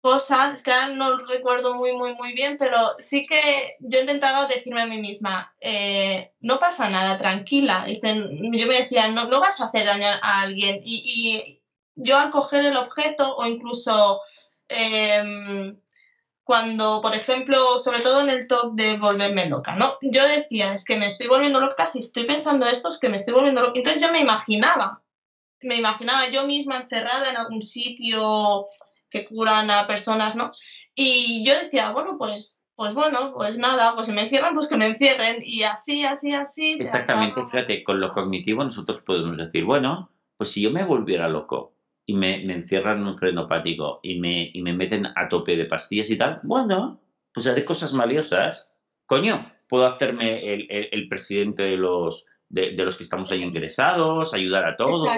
cosas 0.00 0.62
que 0.64 0.72
ahora 0.72 0.88
no 0.88 1.18
recuerdo 1.18 1.74
muy, 1.74 1.92
muy, 1.92 2.14
muy 2.14 2.32
bien, 2.32 2.56
pero 2.58 2.94
sí 2.98 3.26
que 3.26 3.76
yo 3.78 4.00
intentaba 4.00 4.46
decirme 4.46 4.82
a 4.82 4.86
mí 4.86 4.98
misma, 4.98 5.54
eh, 5.60 6.32
no 6.40 6.58
pasa 6.58 6.90
nada, 6.90 7.16
tranquila. 7.16 7.86
yo 7.86 8.66
me 8.66 8.74
decía, 8.74 9.08
no, 9.08 9.28
no 9.28 9.40
vas 9.40 9.60
a 9.60 9.66
hacer 9.66 9.86
daño 9.86 10.06
a 10.20 10.40
alguien. 10.42 10.80
Y, 10.84 11.02
y 11.04 11.62
yo 11.94 12.18
al 12.18 12.30
coger 12.30 12.64
el 12.66 12.76
objeto 12.76 13.36
o 13.36 13.46
incluso 13.46 14.20
em, 14.68 15.76
cuando, 16.50 17.00
por 17.00 17.14
ejemplo, 17.14 17.78
sobre 17.78 18.00
todo 18.00 18.22
en 18.22 18.28
el 18.28 18.48
top 18.48 18.74
de 18.74 18.98
volverme 18.98 19.46
loca, 19.46 19.76
¿no? 19.76 19.92
Yo 20.02 20.26
decía, 20.26 20.72
es 20.72 20.84
que 20.84 20.98
me 20.98 21.06
estoy 21.06 21.28
volviendo 21.28 21.60
loca, 21.60 21.86
si 21.86 22.00
estoy 22.00 22.24
pensando 22.24 22.66
esto, 22.66 22.88
es 22.88 22.98
que 22.98 23.08
me 23.08 23.14
estoy 23.14 23.34
volviendo 23.34 23.60
loca. 23.60 23.74
Entonces 23.76 24.02
yo 24.02 24.10
me 24.10 24.18
imaginaba, 24.18 25.00
me 25.62 25.76
imaginaba 25.76 26.28
yo 26.28 26.48
misma 26.48 26.78
encerrada 26.78 27.30
en 27.30 27.36
algún 27.36 27.62
sitio 27.62 28.66
que 29.08 29.26
curan 29.26 29.70
a 29.70 29.86
personas, 29.86 30.34
¿no? 30.34 30.50
Y 30.92 31.44
yo 31.46 31.56
decía, 31.56 31.92
bueno, 31.92 32.18
pues, 32.18 32.66
pues 32.74 32.94
bueno, 32.94 33.32
pues 33.32 33.56
nada, 33.56 33.94
pues 33.94 34.08
si 34.08 34.12
me 34.12 34.22
encierran, 34.22 34.52
pues 34.52 34.66
que 34.66 34.76
me 34.76 34.86
encierren. 34.86 35.44
Y 35.44 35.62
así, 35.62 36.04
así, 36.04 36.34
así. 36.34 36.78
Exactamente, 36.80 37.46
fíjate, 37.46 37.84
con 37.84 38.00
lo 38.00 38.12
cognitivo 38.12 38.64
nosotros 38.64 39.02
podemos 39.02 39.36
decir, 39.36 39.62
bueno, 39.62 40.10
pues 40.36 40.50
si 40.50 40.62
yo 40.62 40.72
me 40.72 40.82
volviera 40.82 41.28
loco, 41.28 41.76
y 42.10 42.12
me, 42.12 42.42
encierran 42.52 42.98
en 42.98 43.06
un 43.06 43.14
frenopático 43.14 44.00
y 44.02 44.18
me, 44.18 44.50
y 44.52 44.62
me 44.62 44.74
meten 44.74 45.06
a 45.14 45.28
tope 45.28 45.56
de 45.56 45.66
pastillas 45.66 46.10
y 46.10 46.18
tal, 46.18 46.40
bueno, 46.42 47.00
pues 47.32 47.46
haré 47.46 47.64
cosas 47.64 47.96
valiosas. 47.96 48.76
Coño, 49.06 49.48
puedo 49.68 49.86
hacerme 49.86 50.40
el, 50.90 51.08
presidente 51.08 51.62
de 51.62 51.76
los, 51.76 52.26
de, 52.48 52.72
los 52.72 52.96
que 52.96 53.04
estamos 53.04 53.30
ahí 53.30 53.44
ingresados, 53.44 54.34
ayudar 54.34 54.64
a 54.64 54.74
todos, 54.74 55.08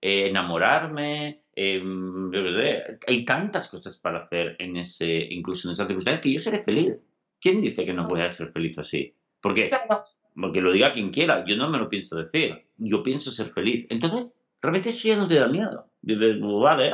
eh, 0.00 0.28
enamorarme. 0.28 1.44
Em, 1.54 2.30
hay 3.06 3.24
tantas 3.26 3.68
cosas 3.68 3.98
para 3.98 4.16
hacer 4.16 4.56
en 4.58 4.78
ese, 4.78 5.26
incluso 5.28 5.68
en 5.68 5.74
esas 5.74 5.86
circunstancias, 5.86 6.22
que 6.22 6.32
yo 6.32 6.40
seré 6.40 6.60
feliz. 6.62 6.94
¿Quién 7.38 7.60
dice 7.60 7.84
que 7.84 7.92
no 7.92 8.06
puede 8.06 8.32
ser 8.32 8.52
feliz 8.52 8.78
así? 8.78 9.14
Porque, 9.42 9.70
porque 10.34 10.62
lo 10.62 10.72
diga 10.72 10.92
quien 10.92 11.10
quiera, 11.10 11.44
yo 11.44 11.56
no 11.56 11.68
me 11.68 11.76
lo 11.76 11.90
pienso 11.90 12.16
decir. 12.16 12.64
Yo 12.78 13.02
pienso 13.02 13.30
ser 13.30 13.48
feliz. 13.48 13.86
Entonces, 13.90 14.34
realmente 14.62 14.90
eso 14.90 15.08
ya 15.08 15.16
no 15.16 15.26
te 15.26 15.38
da 15.38 15.48
miedo. 15.48 15.90
Dices, 16.00 16.40
vale. 16.40 16.92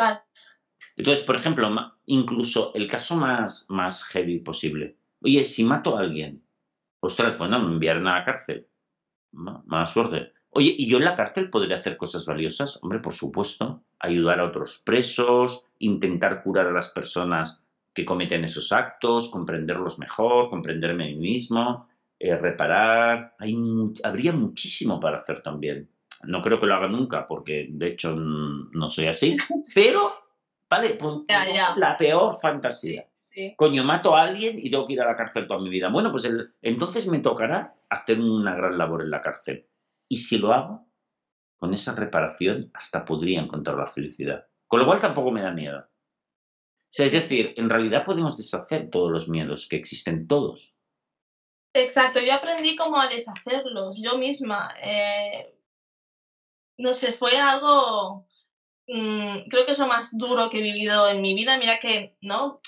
Entonces, 0.97 1.25
por 1.25 1.37
ejemplo, 1.37 1.71
incluso 2.07 2.73
el 2.75 2.89
caso 2.89 3.15
más, 3.15 3.67
más 3.69 4.05
heavy 4.05 4.41
posible. 4.41 4.97
Oye, 5.21 5.45
si 5.45 5.65
mato 5.65 5.97
a 5.97 6.01
alguien, 6.01 6.43
ostras, 7.01 7.39
bueno, 7.39 7.61
me 7.61 7.73
enviarán 7.73 8.07
a 8.07 8.19
la 8.19 8.25
cárcel. 8.25 8.67
Mala 9.33 9.87
suerte. 9.87 10.33
Oye, 10.51 10.75
¿y 10.77 10.89
yo 10.89 10.99
en 10.99 11.05
la 11.05 11.15
cárcel 11.15 11.51
podría 11.51 11.77
hacer 11.77 11.97
cosas 11.97 12.25
valiosas? 12.25 12.79
Hombre, 12.83 13.01
por 13.01 13.15
supuesto. 13.15 13.85
Ayudar 14.01 14.41
a 14.41 14.47
otros 14.47 14.83
presos, 14.85 15.65
intentar 15.79 16.43
curar 16.43 16.67
a 16.67 16.73
las 16.73 16.89
personas 16.89 17.65
que 17.93 18.05
cometen 18.05 18.45
esos 18.45 18.73
actos, 18.73 19.29
comprenderlos 19.29 19.99
mejor, 19.99 20.51
comprenderme 20.51 21.05
a 21.05 21.09
mí 21.09 21.17
mismo, 21.17 21.89
eh, 22.19 22.37
reparar. 22.37 23.35
Hay, 23.39 23.57
habría 24.03 24.33
muchísimo 24.33 24.99
para 24.99 25.17
hacer 25.19 25.43
también. 25.43 25.89
No 26.25 26.43
creo 26.43 26.59
que 26.59 26.67
lo 26.67 26.75
haga 26.75 26.89
nunca, 26.89 27.27
porque 27.27 27.69
de 27.71 27.89
hecho 27.89 28.15
no 28.15 28.91
soy 28.91 29.07
así. 29.07 29.37
Pero, 29.75 30.13
vale, 30.69 30.91
pues, 30.91 31.17
la 31.77 31.97
peor 31.97 32.35
fantasía. 32.35 33.09
Coño, 33.57 33.85
mato 33.85 34.17
a 34.17 34.23
alguien 34.23 34.59
y 34.59 34.71
tengo 34.71 34.87
que 34.87 34.95
ir 34.95 35.01
a 35.01 35.07
la 35.07 35.17
cárcel 35.17 35.47
toda 35.47 35.61
mi 35.61 35.71
vida. 35.71 35.89
Bueno, 35.91 36.11
pues 36.11 36.29
entonces 36.63 37.07
me 37.07 37.19
tocará 37.19 37.77
hacer 37.89 38.19
una 38.21 38.55
gran 38.55 38.79
labor 38.79 39.03
en 39.03 39.11
la 39.11 39.21
cárcel. 39.21 39.69
Y 40.09 40.17
si 40.17 40.39
lo 40.39 40.53
hago, 40.53 40.89
con 41.57 41.75
esa 41.75 41.95
reparación 41.95 42.71
hasta 42.75 43.05
podría 43.05 43.41
encontrar 43.41 43.77
la 43.77 43.87
felicidad. 43.87 44.47
Con 44.67 44.81
lo 44.81 44.87
cual 44.87 45.01
tampoco 45.01 45.31
me 45.31 45.43
da 45.43 45.51
miedo. 45.51 45.89
es 46.93 47.13
decir, 47.13 47.55
en 47.57 47.69
realidad 47.69 48.05
podemos 48.05 48.37
deshacer 48.37 48.91
todos 48.91 49.11
los 49.11 49.29
miedos 49.29 49.69
que 49.69 49.77
existen 49.77 50.27
todos. 50.27 50.75
Exacto, 51.75 52.21
yo 52.21 52.35
aprendí 52.35 52.77
cómo 52.77 53.01
a 53.01 53.09
deshacerlos 53.09 54.01
yo 54.01 54.19
misma. 54.19 54.71
Eh, 54.83 55.58
no 56.79 56.95
sé, 56.95 57.13
fue 57.13 57.37
algo, 57.37 58.27
mm, 58.87 59.49
creo 59.51 59.67
que 59.67 59.73
es 59.73 59.79
lo 59.79 59.87
más 59.87 60.17
duro 60.17 60.49
que 60.49 60.59
he 60.59 60.63
vivido 60.63 61.09
en 61.09 61.21
mi 61.21 61.35
vida. 61.35 61.59
Mira 61.59 61.79
que, 61.79 62.17
¿no? 62.21 62.61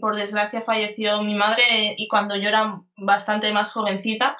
Por 0.00 0.16
desgracia 0.16 0.60
falleció 0.62 1.22
mi 1.22 1.34
madre 1.34 1.94
y 1.96 2.08
cuando 2.08 2.34
yo 2.34 2.48
era 2.48 2.82
bastante 2.96 3.52
más 3.52 3.70
jovencita, 3.70 4.36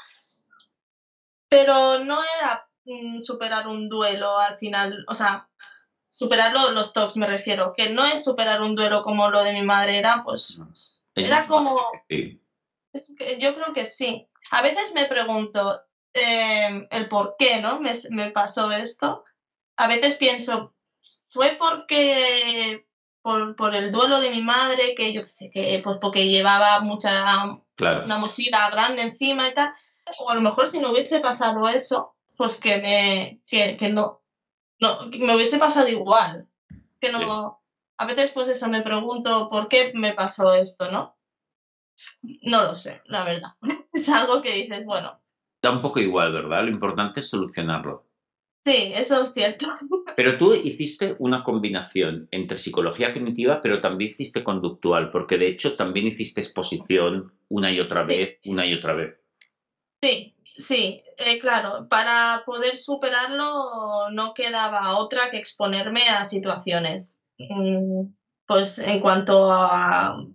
pero 1.49 2.01
no 2.01 2.21
era 2.39 2.69
mm, 2.85 3.21
superar 3.21 3.69
un 3.69 3.89
duelo 3.89 4.39
al 4.39 4.59
final, 4.59 5.05
o 5.07 5.15
sea, 5.15 5.49
superar 6.11 6.53
los 6.53 6.93
talks 6.93 7.17
me 7.17 7.27
refiero, 7.27 7.75
que 7.77 7.91
no 7.91 8.05
es 8.05 8.25
superar 8.25 8.63
un 8.63 8.75
duelo 8.75 9.03
como 9.03 9.31
lo 9.31 9.45
de 9.45 9.53
mi 9.53 9.63
madre, 9.63 9.99
era 9.99 10.25
pues, 10.25 10.61
era 11.15 11.47
como, 11.47 11.79
yo 13.39 13.55
creo 13.55 13.73
que 13.73 13.85
sí. 13.85 14.27
A 14.51 14.63
veces 14.63 14.93
me 14.95 15.05
pregunto, 15.05 15.83
Em, 16.21 16.87
el 16.91 17.09
por 17.09 17.37
qué, 17.39 17.61
¿no? 17.61 17.81
Me, 17.81 17.93
me, 18.11 18.31
pasó 18.31 18.73
esto. 18.73 19.25
A 19.77 19.87
veces 19.87 20.17
pienso, 20.17 20.75
fue 21.31 21.57
porque 21.59 22.87
por, 23.23 23.57
por, 23.57 23.75
el 23.75 23.93
duelo 23.93 24.21
de 24.21 24.31
mi 24.31 24.43
madre, 24.43 24.95
que 24.95 25.13
yo 25.13 25.27
sé, 25.27 25.51
que 25.51 25.81
pues 25.83 25.99
porque 25.99 26.29
llevaba 26.29 26.81
mucha, 26.81 27.61
una 27.79 28.19
mochila 28.19 28.71
grande 28.71 29.03
encima 29.03 29.49
y 29.49 29.55
tal, 29.55 29.73
o 30.19 30.31
a 30.31 30.35
lo 30.35 30.41
mejor 30.41 30.69
si 30.69 30.79
no 30.79 30.91
hubiese 30.91 31.21
pasado 31.21 31.69
eso, 31.69 32.17
pues 32.37 32.59
que 32.59 32.79
me, 32.79 33.43
que, 33.47 33.77
que 33.77 33.89
no, 33.89 34.23
no, 34.81 35.07
me 35.19 35.35
hubiese 35.35 35.59
pasado 35.59 35.89
igual. 35.89 36.49
Que 37.01 37.13
no, 37.13 37.63
a 37.97 38.07
veces 38.07 38.31
pues 38.33 38.49
eso 38.49 38.69
me 38.69 38.83
pregunto 38.83 39.49
por 39.51 39.69
qué 39.69 39.93
me 39.95 40.13
pasó 40.13 40.53
esto, 40.53 40.91
¿no? 40.91 41.17
No 42.23 42.63
lo 42.63 42.77
sé, 42.77 43.03
la 43.07 43.25
verdad. 43.25 43.55
Es 43.93 44.09
algo 44.09 44.43
que 44.43 44.53
dices, 44.53 44.85
bueno, 44.85 45.21
da 45.63 45.71
un 45.71 45.83
poco 45.83 46.01
igual, 46.01 46.33
¿verdad? 46.33 46.65
Lo 46.65 46.71
importante 46.71 47.21
es 47.21 47.29
solucionarlo. 47.29 48.07
Sí, 48.65 48.93
eso 48.95 49.23
es 49.23 49.33
cierto. 49.33 49.67
Pero 50.17 50.37
tú 50.37 50.53
hiciste 50.53 51.17
una 51.19 51.45
combinación 51.45 52.29
entre 52.33 52.59
psicología 52.59 53.13
cognitiva, 53.13 53.61
pero 53.61 53.81
también 53.81 54.11
hiciste 54.11 54.43
conductual, 54.43 55.11
porque 55.11 55.39
de 55.39 55.47
hecho 55.47 55.77
también 55.77 56.07
hiciste 56.07 56.41
exposición 56.41 57.25
una 57.49 57.71
y 57.71 57.79
otra 57.79 58.03
vez, 58.03 58.39
una 58.45 58.67
y 58.67 58.75
otra 58.75 58.95
vez. 58.95 59.21
Sí, 60.03 60.35
sí, 60.57 61.05
eh, 61.19 61.39
claro. 61.39 61.87
Para 61.89 62.43
poder 62.45 62.79
superarlo 62.79 64.11
no 64.11 64.35
quedaba 64.35 64.99
otra 64.99 65.31
que 65.31 65.39
exponerme 65.39 66.09
a 66.09 66.25
situaciones. 66.25 67.23
Mm, 67.39 68.09
pues 68.45 68.79
en 68.81 68.99
cuanto 68.99 69.53
a 69.53 70.27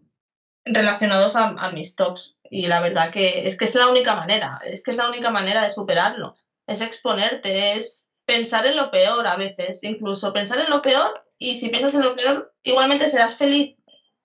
relacionados 0.65 1.35
a, 1.35 1.71
mis 1.71 1.95
talks. 1.95 2.37
Y 2.55 2.67
la 2.67 2.81
verdad 2.81 3.09
que 3.09 3.47
es 3.47 3.57
que 3.57 3.65
es 3.65 3.73
la 3.73 3.87
única 3.87 4.15
manera, 4.15 4.59
es 4.63 4.83
que 4.83 4.91
es 4.91 4.97
la 4.97 5.09
única 5.09 5.31
manera 5.31 5.63
de 5.63 5.71
superarlo. 5.71 6.35
Es 6.67 6.81
exponerte, 6.81 7.73
es 7.73 8.13
pensar 8.27 8.67
en 8.67 8.77
lo 8.77 8.91
peor 8.91 9.25
a 9.25 9.37
veces, 9.37 9.83
incluso 9.83 10.31
pensar 10.31 10.59
en 10.59 10.69
lo 10.69 10.79
peor 10.83 11.25
y 11.39 11.55
si 11.55 11.69
piensas 11.69 11.95
en 11.95 12.03
lo 12.03 12.15
peor, 12.15 12.53
igualmente 12.61 13.07
serás 13.07 13.35
feliz. 13.35 13.75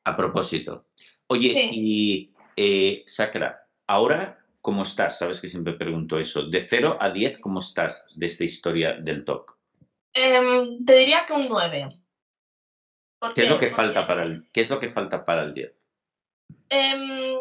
A 0.04 0.14
propósito. 0.14 0.88
Oye, 1.28 1.70
y 1.72 2.34
eh, 2.54 3.02
Sacra, 3.06 3.66
ahora, 3.86 4.44
¿cómo 4.60 4.82
estás? 4.82 5.16
Sabes 5.16 5.40
que 5.40 5.48
siempre 5.48 5.72
pregunto 5.72 6.18
eso. 6.18 6.50
De 6.50 6.60
0 6.60 6.98
a 7.00 7.08
10, 7.08 7.38
¿cómo 7.38 7.60
estás 7.60 8.14
de 8.18 8.26
esta 8.26 8.44
historia 8.44 8.92
del 8.92 9.24
talk? 9.24 9.56
Em, 10.12 10.84
te 10.84 10.96
diría 10.98 11.24
que 11.26 11.32
un 11.32 11.48
9. 11.48 11.88
¿Qué, 13.34 13.44
es 13.44 13.48
lo 13.48 13.58
que 13.58 13.70
falta 13.70 14.06
para 14.06 14.22
el, 14.22 14.50
¿Qué 14.52 14.60
es 14.60 14.68
lo 14.68 14.78
que 14.78 14.90
falta 14.90 15.24
para 15.24 15.44
el 15.44 15.54
10? 15.54 15.72
Em, 16.68 17.38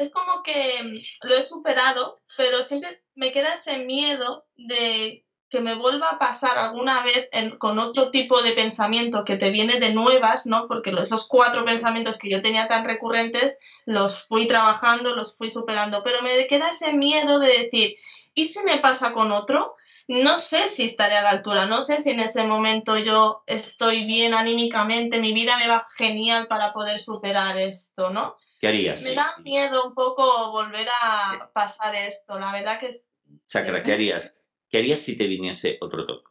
es 0.00 0.10
como 0.10 0.42
que 0.42 1.02
lo 1.22 1.34
he 1.34 1.42
superado, 1.42 2.16
pero 2.36 2.62
siempre 2.62 3.02
me 3.14 3.32
queda 3.32 3.52
ese 3.52 3.78
miedo 3.78 4.46
de 4.56 5.24
que 5.50 5.60
me 5.60 5.74
vuelva 5.74 6.10
a 6.10 6.18
pasar 6.18 6.56
alguna 6.56 7.02
vez 7.02 7.28
con 7.58 7.78
otro 7.80 8.10
tipo 8.10 8.40
de 8.40 8.52
pensamiento 8.52 9.24
que 9.24 9.36
te 9.36 9.50
viene 9.50 9.80
de 9.80 9.92
nuevas, 9.92 10.46
¿no? 10.46 10.68
Porque 10.68 10.90
esos 10.90 11.26
cuatro 11.26 11.64
pensamientos 11.64 12.18
que 12.18 12.30
yo 12.30 12.40
tenía 12.40 12.68
tan 12.68 12.84
recurrentes 12.84 13.58
los 13.84 14.22
fui 14.28 14.46
trabajando, 14.46 15.14
los 15.14 15.36
fui 15.36 15.50
superando, 15.50 16.02
pero 16.04 16.22
me 16.22 16.46
queda 16.46 16.68
ese 16.68 16.92
miedo 16.92 17.40
de 17.40 17.64
decir, 17.64 17.96
¿y 18.32 18.44
si 18.44 18.60
me 18.60 18.78
pasa 18.78 19.12
con 19.12 19.32
otro? 19.32 19.74
No 20.12 20.40
sé 20.40 20.66
si 20.66 20.86
estaré 20.86 21.16
a 21.16 21.22
la 21.22 21.30
altura, 21.30 21.66
no 21.66 21.82
sé 21.82 22.00
si 22.00 22.10
en 22.10 22.18
ese 22.18 22.44
momento 22.44 22.98
yo 22.98 23.44
estoy 23.46 24.06
bien 24.06 24.34
anímicamente, 24.34 25.20
mi 25.20 25.32
vida 25.32 25.56
me 25.56 25.68
va 25.68 25.86
genial 25.96 26.48
para 26.48 26.72
poder 26.72 26.98
superar 26.98 27.56
esto, 27.56 28.10
¿no? 28.10 28.34
¿Qué 28.60 28.66
harías? 28.66 29.02
Me 29.02 29.14
da 29.14 29.36
miedo 29.44 29.86
un 29.86 29.94
poco 29.94 30.50
volver 30.50 30.88
a 31.00 31.48
pasar 31.54 31.94
esto, 31.94 32.40
la 32.40 32.50
verdad 32.50 32.80
que 32.80 32.88
es... 32.88 33.08
Sacra, 33.46 33.84
¿qué 33.84 33.92
harías? 33.92 34.48
¿Qué 34.68 34.78
harías 34.78 34.98
si 34.98 35.16
te 35.16 35.28
viniese 35.28 35.78
otro 35.80 36.04
toque? 36.04 36.28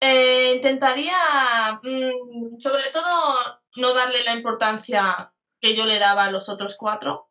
Eh, 0.00 0.54
intentaría, 0.56 1.78
mm, 1.80 2.58
sobre 2.58 2.90
todo, 2.90 3.62
no 3.76 3.94
darle 3.94 4.24
la 4.24 4.34
importancia 4.34 5.32
que 5.60 5.76
yo 5.76 5.86
le 5.86 6.00
daba 6.00 6.24
a 6.24 6.32
los 6.32 6.48
otros 6.48 6.76
cuatro 6.76 7.30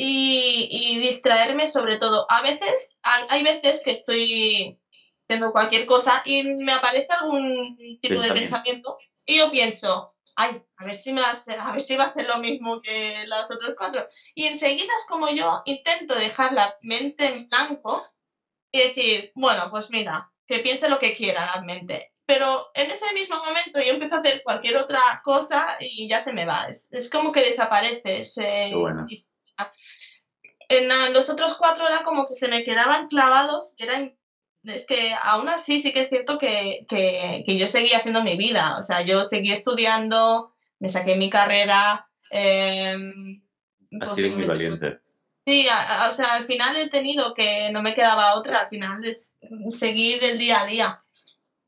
y, 0.00 0.98
distraerme 1.00 1.66
sobre 1.66 1.98
todo. 1.98 2.26
A 2.30 2.40
veces, 2.42 2.96
hay 3.02 3.42
veces 3.42 3.82
que 3.82 3.90
estoy 3.90 4.78
haciendo 5.26 5.52
cualquier 5.52 5.86
cosa 5.86 6.22
y 6.24 6.42
me 6.42 6.72
aparece 6.72 7.08
algún 7.10 7.76
tipo 8.00 8.20
de 8.20 8.32
pensamiento 8.32 8.96
y 9.26 9.38
yo 9.38 9.50
pienso, 9.50 10.14
ay, 10.36 10.62
a 10.76 10.84
ver 10.84 10.94
si 10.94 11.12
me 11.12 11.20
va 11.20 11.30
a 11.30 11.34
ser, 11.34 11.58
a 11.58 11.72
ver 11.72 11.80
si 11.80 11.96
va 11.96 12.04
a 12.04 12.08
ser 12.08 12.26
lo 12.26 12.38
mismo 12.38 12.80
que 12.80 13.24
los 13.26 13.50
otros 13.50 13.74
cuatro. 13.76 14.06
Y 14.34 14.46
enseguida 14.46 14.92
es 14.96 15.06
como 15.06 15.28
yo 15.30 15.62
intento 15.66 16.14
dejar 16.14 16.52
la 16.52 16.76
mente 16.80 17.26
en 17.26 17.48
blanco 17.48 18.06
y 18.70 18.78
decir, 18.78 19.32
bueno, 19.34 19.68
pues 19.70 19.90
mira, 19.90 20.32
que 20.46 20.60
piense 20.60 20.88
lo 20.88 20.98
que 20.98 21.14
quiera 21.14 21.50
la 21.54 21.62
mente. 21.62 22.14
Pero 22.24 22.70
en 22.74 22.90
ese 22.90 23.12
mismo 23.14 23.36
momento 23.36 23.80
yo 23.80 23.94
empiezo 23.94 24.16
a 24.16 24.18
hacer 24.18 24.42
cualquier 24.44 24.76
otra 24.76 25.00
cosa 25.24 25.76
y 25.80 26.08
ya 26.08 26.20
se 26.20 26.32
me 26.32 26.44
va. 26.44 26.68
Es, 26.90 27.10
como 27.10 27.32
que 27.32 27.40
desaparece. 27.40 28.20
ese 28.20 28.70
bueno. 28.74 29.06
En 30.68 30.88
los 31.12 31.30
otros 31.30 31.56
cuatro 31.56 31.86
era 31.86 32.02
como 32.04 32.26
que 32.26 32.34
se 32.34 32.48
me 32.48 32.62
quedaban 32.64 33.08
clavados. 33.08 33.74
Eran, 33.78 34.16
es 34.64 34.86
que 34.86 35.14
aún 35.22 35.48
así 35.48 35.80
sí 35.80 35.92
que 35.92 36.00
es 36.00 36.08
cierto 36.08 36.36
que, 36.38 36.84
que, 36.88 37.42
que 37.46 37.56
yo 37.56 37.68
seguía 37.68 37.98
haciendo 37.98 38.22
mi 38.22 38.36
vida. 38.36 38.76
O 38.78 38.82
sea, 38.82 39.00
yo 39.02 39.24
seguí 39.24 39.50
estudiando, 39.50 40.52
me 40.78 40.88
saqué 40.88 41.16
mi 41.16 41.30
carrera. 41.30 42.08
Eh, 42.30 42.96
Has 44.00 44.14
sido 44.14 44.36
muy 44.36 44.46
valiente. 44.46 44.98
Sí, 45.46 45.66
o 46.10 46.12
sea, 46.12 46.34
al 46.34 46.44
final 46.44 46.76
he 46.76 46.90
tenido 46.90 47.32
que 47.32 47.70
no 47.72 47.80
me 47.80 47.94
quedaba 47.94 48.34
otra, 48.34 48.58
al 48.58 48.68
final 48.68 49.02
es 49.02 49.38
seguir 49.70 50.22
el 50.22 50.36
día 50.36 50.60
a 50.60 50.66
día. 50.66 50.98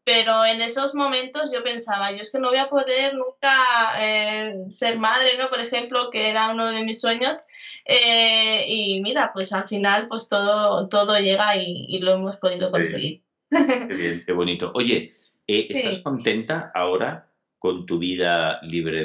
Pero 0.05 0.45
en 0.45 0.63
esos 0.63 0.95
momentos 0.95 1.53
yo 1.53 1.63
pensaba, 1.63 2.11
yo 2.11 2.23
es 2.23 2.33
que 2.33 2.39
no 2.39 2.49
voy 2.49 2.59
a 2.59 2.71
poder 2.71 3.15
nunca 3.15 3.55
eh, 3.99 4.65
ser 4.69 4.99
madre, 4.99 5.37
¿no? 5.39 5.49
Por 5.49 5.61
ejemplo, 5.61 6.11
que 6.11 6.29
era 6.29 6.51
uno 6.51 6.71
de 6.71 6.85
mis 6.85 7.01
sueños. 7.01 7.39
Eh, 7.85 8.65
y 8.67 9.03
mira, 9.03 9.33
pues 9.33 9.53
al 9.53 9.69
final 9.69 10.09
pues 10.09 10.29
todo, 10.29 10.89
todo 10.89 11.19
llega 11.19 11.57
y, 11.57 11.99
lo 12.01 12.13
hemos 12.13 12.37
podido 12.37 12.71
conseguir. 12.71 13.23
Qué 13.51 13.95
bien, 13.95 14.23
qué 14.25 14.33
bonito. 14.33 14.73
Oye, 14.75 15.13
eh, 15.47 15.67
¿estás 15.71 16.03
contenta 16.03 16.71
ahora 16.75 17.31
con 17.61 17.85
tu 17.85 17.99
vida 17.99 18.59
libre 18.63 19.05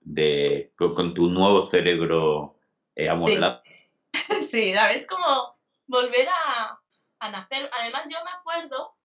de, 0.00 0.72
con, 0.74 1.14
tu 1.14 1.28
nuevo 1.28 1.66
cerebro 1.66 2.58
eh, 2.96 3.08
sí, 4.40 4.72
la 4.72 4.88
vez 4.88 5.06
como 5.06 5.56
volver 5.86 6.28
a, 6.28 7.30
nacer. 7.30 7.70
Además, 7.80 8.08
yo 8.10 8.18
me 8.24 8.30
acuerdo 8.30 8.96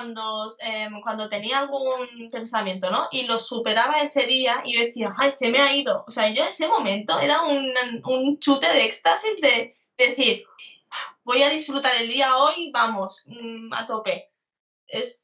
cuando, 0.00 0.50
em, 0.60 1.00
cuando 1.02 1.28
tenía 1.28 1.58
algún 1.58 2.28
pensamiento, 2.32 2.90
¿no? 2.90 3.08
Y 3.12 3.26
lo 3.26 3.38
superaba 3.38 4.00
ese 4.00 4.26
día 4.26 4.62
y 4.64 4.74
yo 4.74 4.80
decía, 4.80 5.14
ay, 5.18 5.30
se 5.30 5.50
me 5.50 5.58
ha 5.60 5.74
ido. 5.74 6.04
O 6.06 6.10
sea, 6.10 6.28
yo 6.30 6.42
en 6.42 6.48
ese 6.48 6.68
momento 6.68 7.18
era 7.20 7.42
un, 7.42 7.70
un 8.04 8.38
chute 8.38 8.72
de 8.72 8.84
éxtasis 8.84 9.40
de, 9.42 9.74
decir, 9.98 10.46
voy 11.24 11.42
a 11.42 11.50
disfrutar 11.50 11.92
el 11.96 12.08
día 12.08 12.38
hoy, 12.38 12.70
vamos, 12.72 13.24
mm, 13.26 13.74
a 13.74 13.84
tope. 13.84 14.30
Es, 14.86 15.20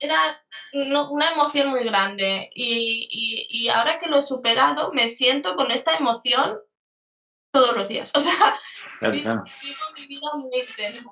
era 0.00 0.42
una 0.72 1.32
emoción 1.32 1.68
muy 1.68 1.84
grande 1.84 2.50
y, 2.54 3.06
y, 3.10 3.46
y, 3.48 3.68
ahora 3.68 4.00
que 4.00 4.08
lo 4.08 4.18
he 4.18 4.22
superado 4.22 4.90
me 4.92 5.06
siento 5.06 5.54
con 5.54 5.70
esta 5.70 5.94
emoción 5.96 6.58
todos 7.52 7.76
los 7.76 7.88
días. 7.88 8.10
O 9.00 9.10
sea, 9.10 9.10
vivo, 9.10 9.42
mi 9.96 10.06
vida 10.06 10.28
muy 10.36 10.60
intensa. 10.60 11.10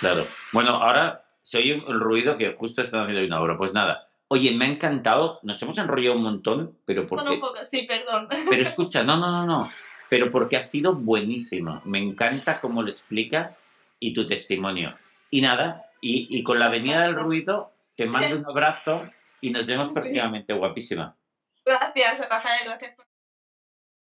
Claro. 0.00 0.26
Bueno, 0.52 0.70
ahora 0.70 1.24
se 1.42 1.58
oye 1.58 1.82
el 1.86 2.00
ruido 2.00 2.36
que 2.36 2.54
justo 2.54 2.82
están 2.82 3.02
haciendo 3.02 3.24
una 3.24 3.42
obra. 3.42 3.56
Pues 3.56 3.72
nada. 3.72 4.08
Oye, 4.28 4.50
me 4.52 4.64
ha 4.64 4.68
encantado. 4.68 5.40
Nos 5.42 5.60
hemos 5.62 5.76
enrollado 5.78 6.16
un 6.16 6.22
montón, 6.22 6.78
pero 6.84 7.06
porque... 7.06 7.24
Bueno, 7.24 7.34
un 7.34 7.40
poco, 7.40 7.64
sí, 7.64 7.82
perdón. 7.82 8.28
Pero 8.48 8.62
escucha, 8.62 9.02
no, 9.02 9.16
no, 9.16 9.30
no, 9.30 9.46
no. 9.46 9.70
Pero 10.08 10.30
porque 10.30 10.56
ha 10.56 10.62
sido 10.62 10.94
buenísimo. 10.94 11.82
Me 11.84 11.98
encanta 11.98 12.60
cómo 12.60 12.82
lo 12.82 12.90
explicas 12.90 13.64
y 13.98 14.14
tu 14.14 14.26
testimonio. 14.26 14.94
Y 15.30 15.40
nada, 15.40 15.86
y, 16.00 16.26
y 16.30 16.42
con 16.42 16.58
la 16.58 16.68
venida 16.68 17.02
del 17.02 17.14
ruido, 17.14 17.72
te 17.96 18.06
mando 18.06 18.36
un 18.36 18.46
abrazo 18.46 19.02
y 19.40 19.50
nos 19.50 19.66
vemos 19.66 19.90
próximamente, 19.90 20.52
guapísima. 20.52 21.16
Gracias, 21.64 22.18
Rafael, 22.28 22.60
gracias 22.66 22.94
por 22.96 23.11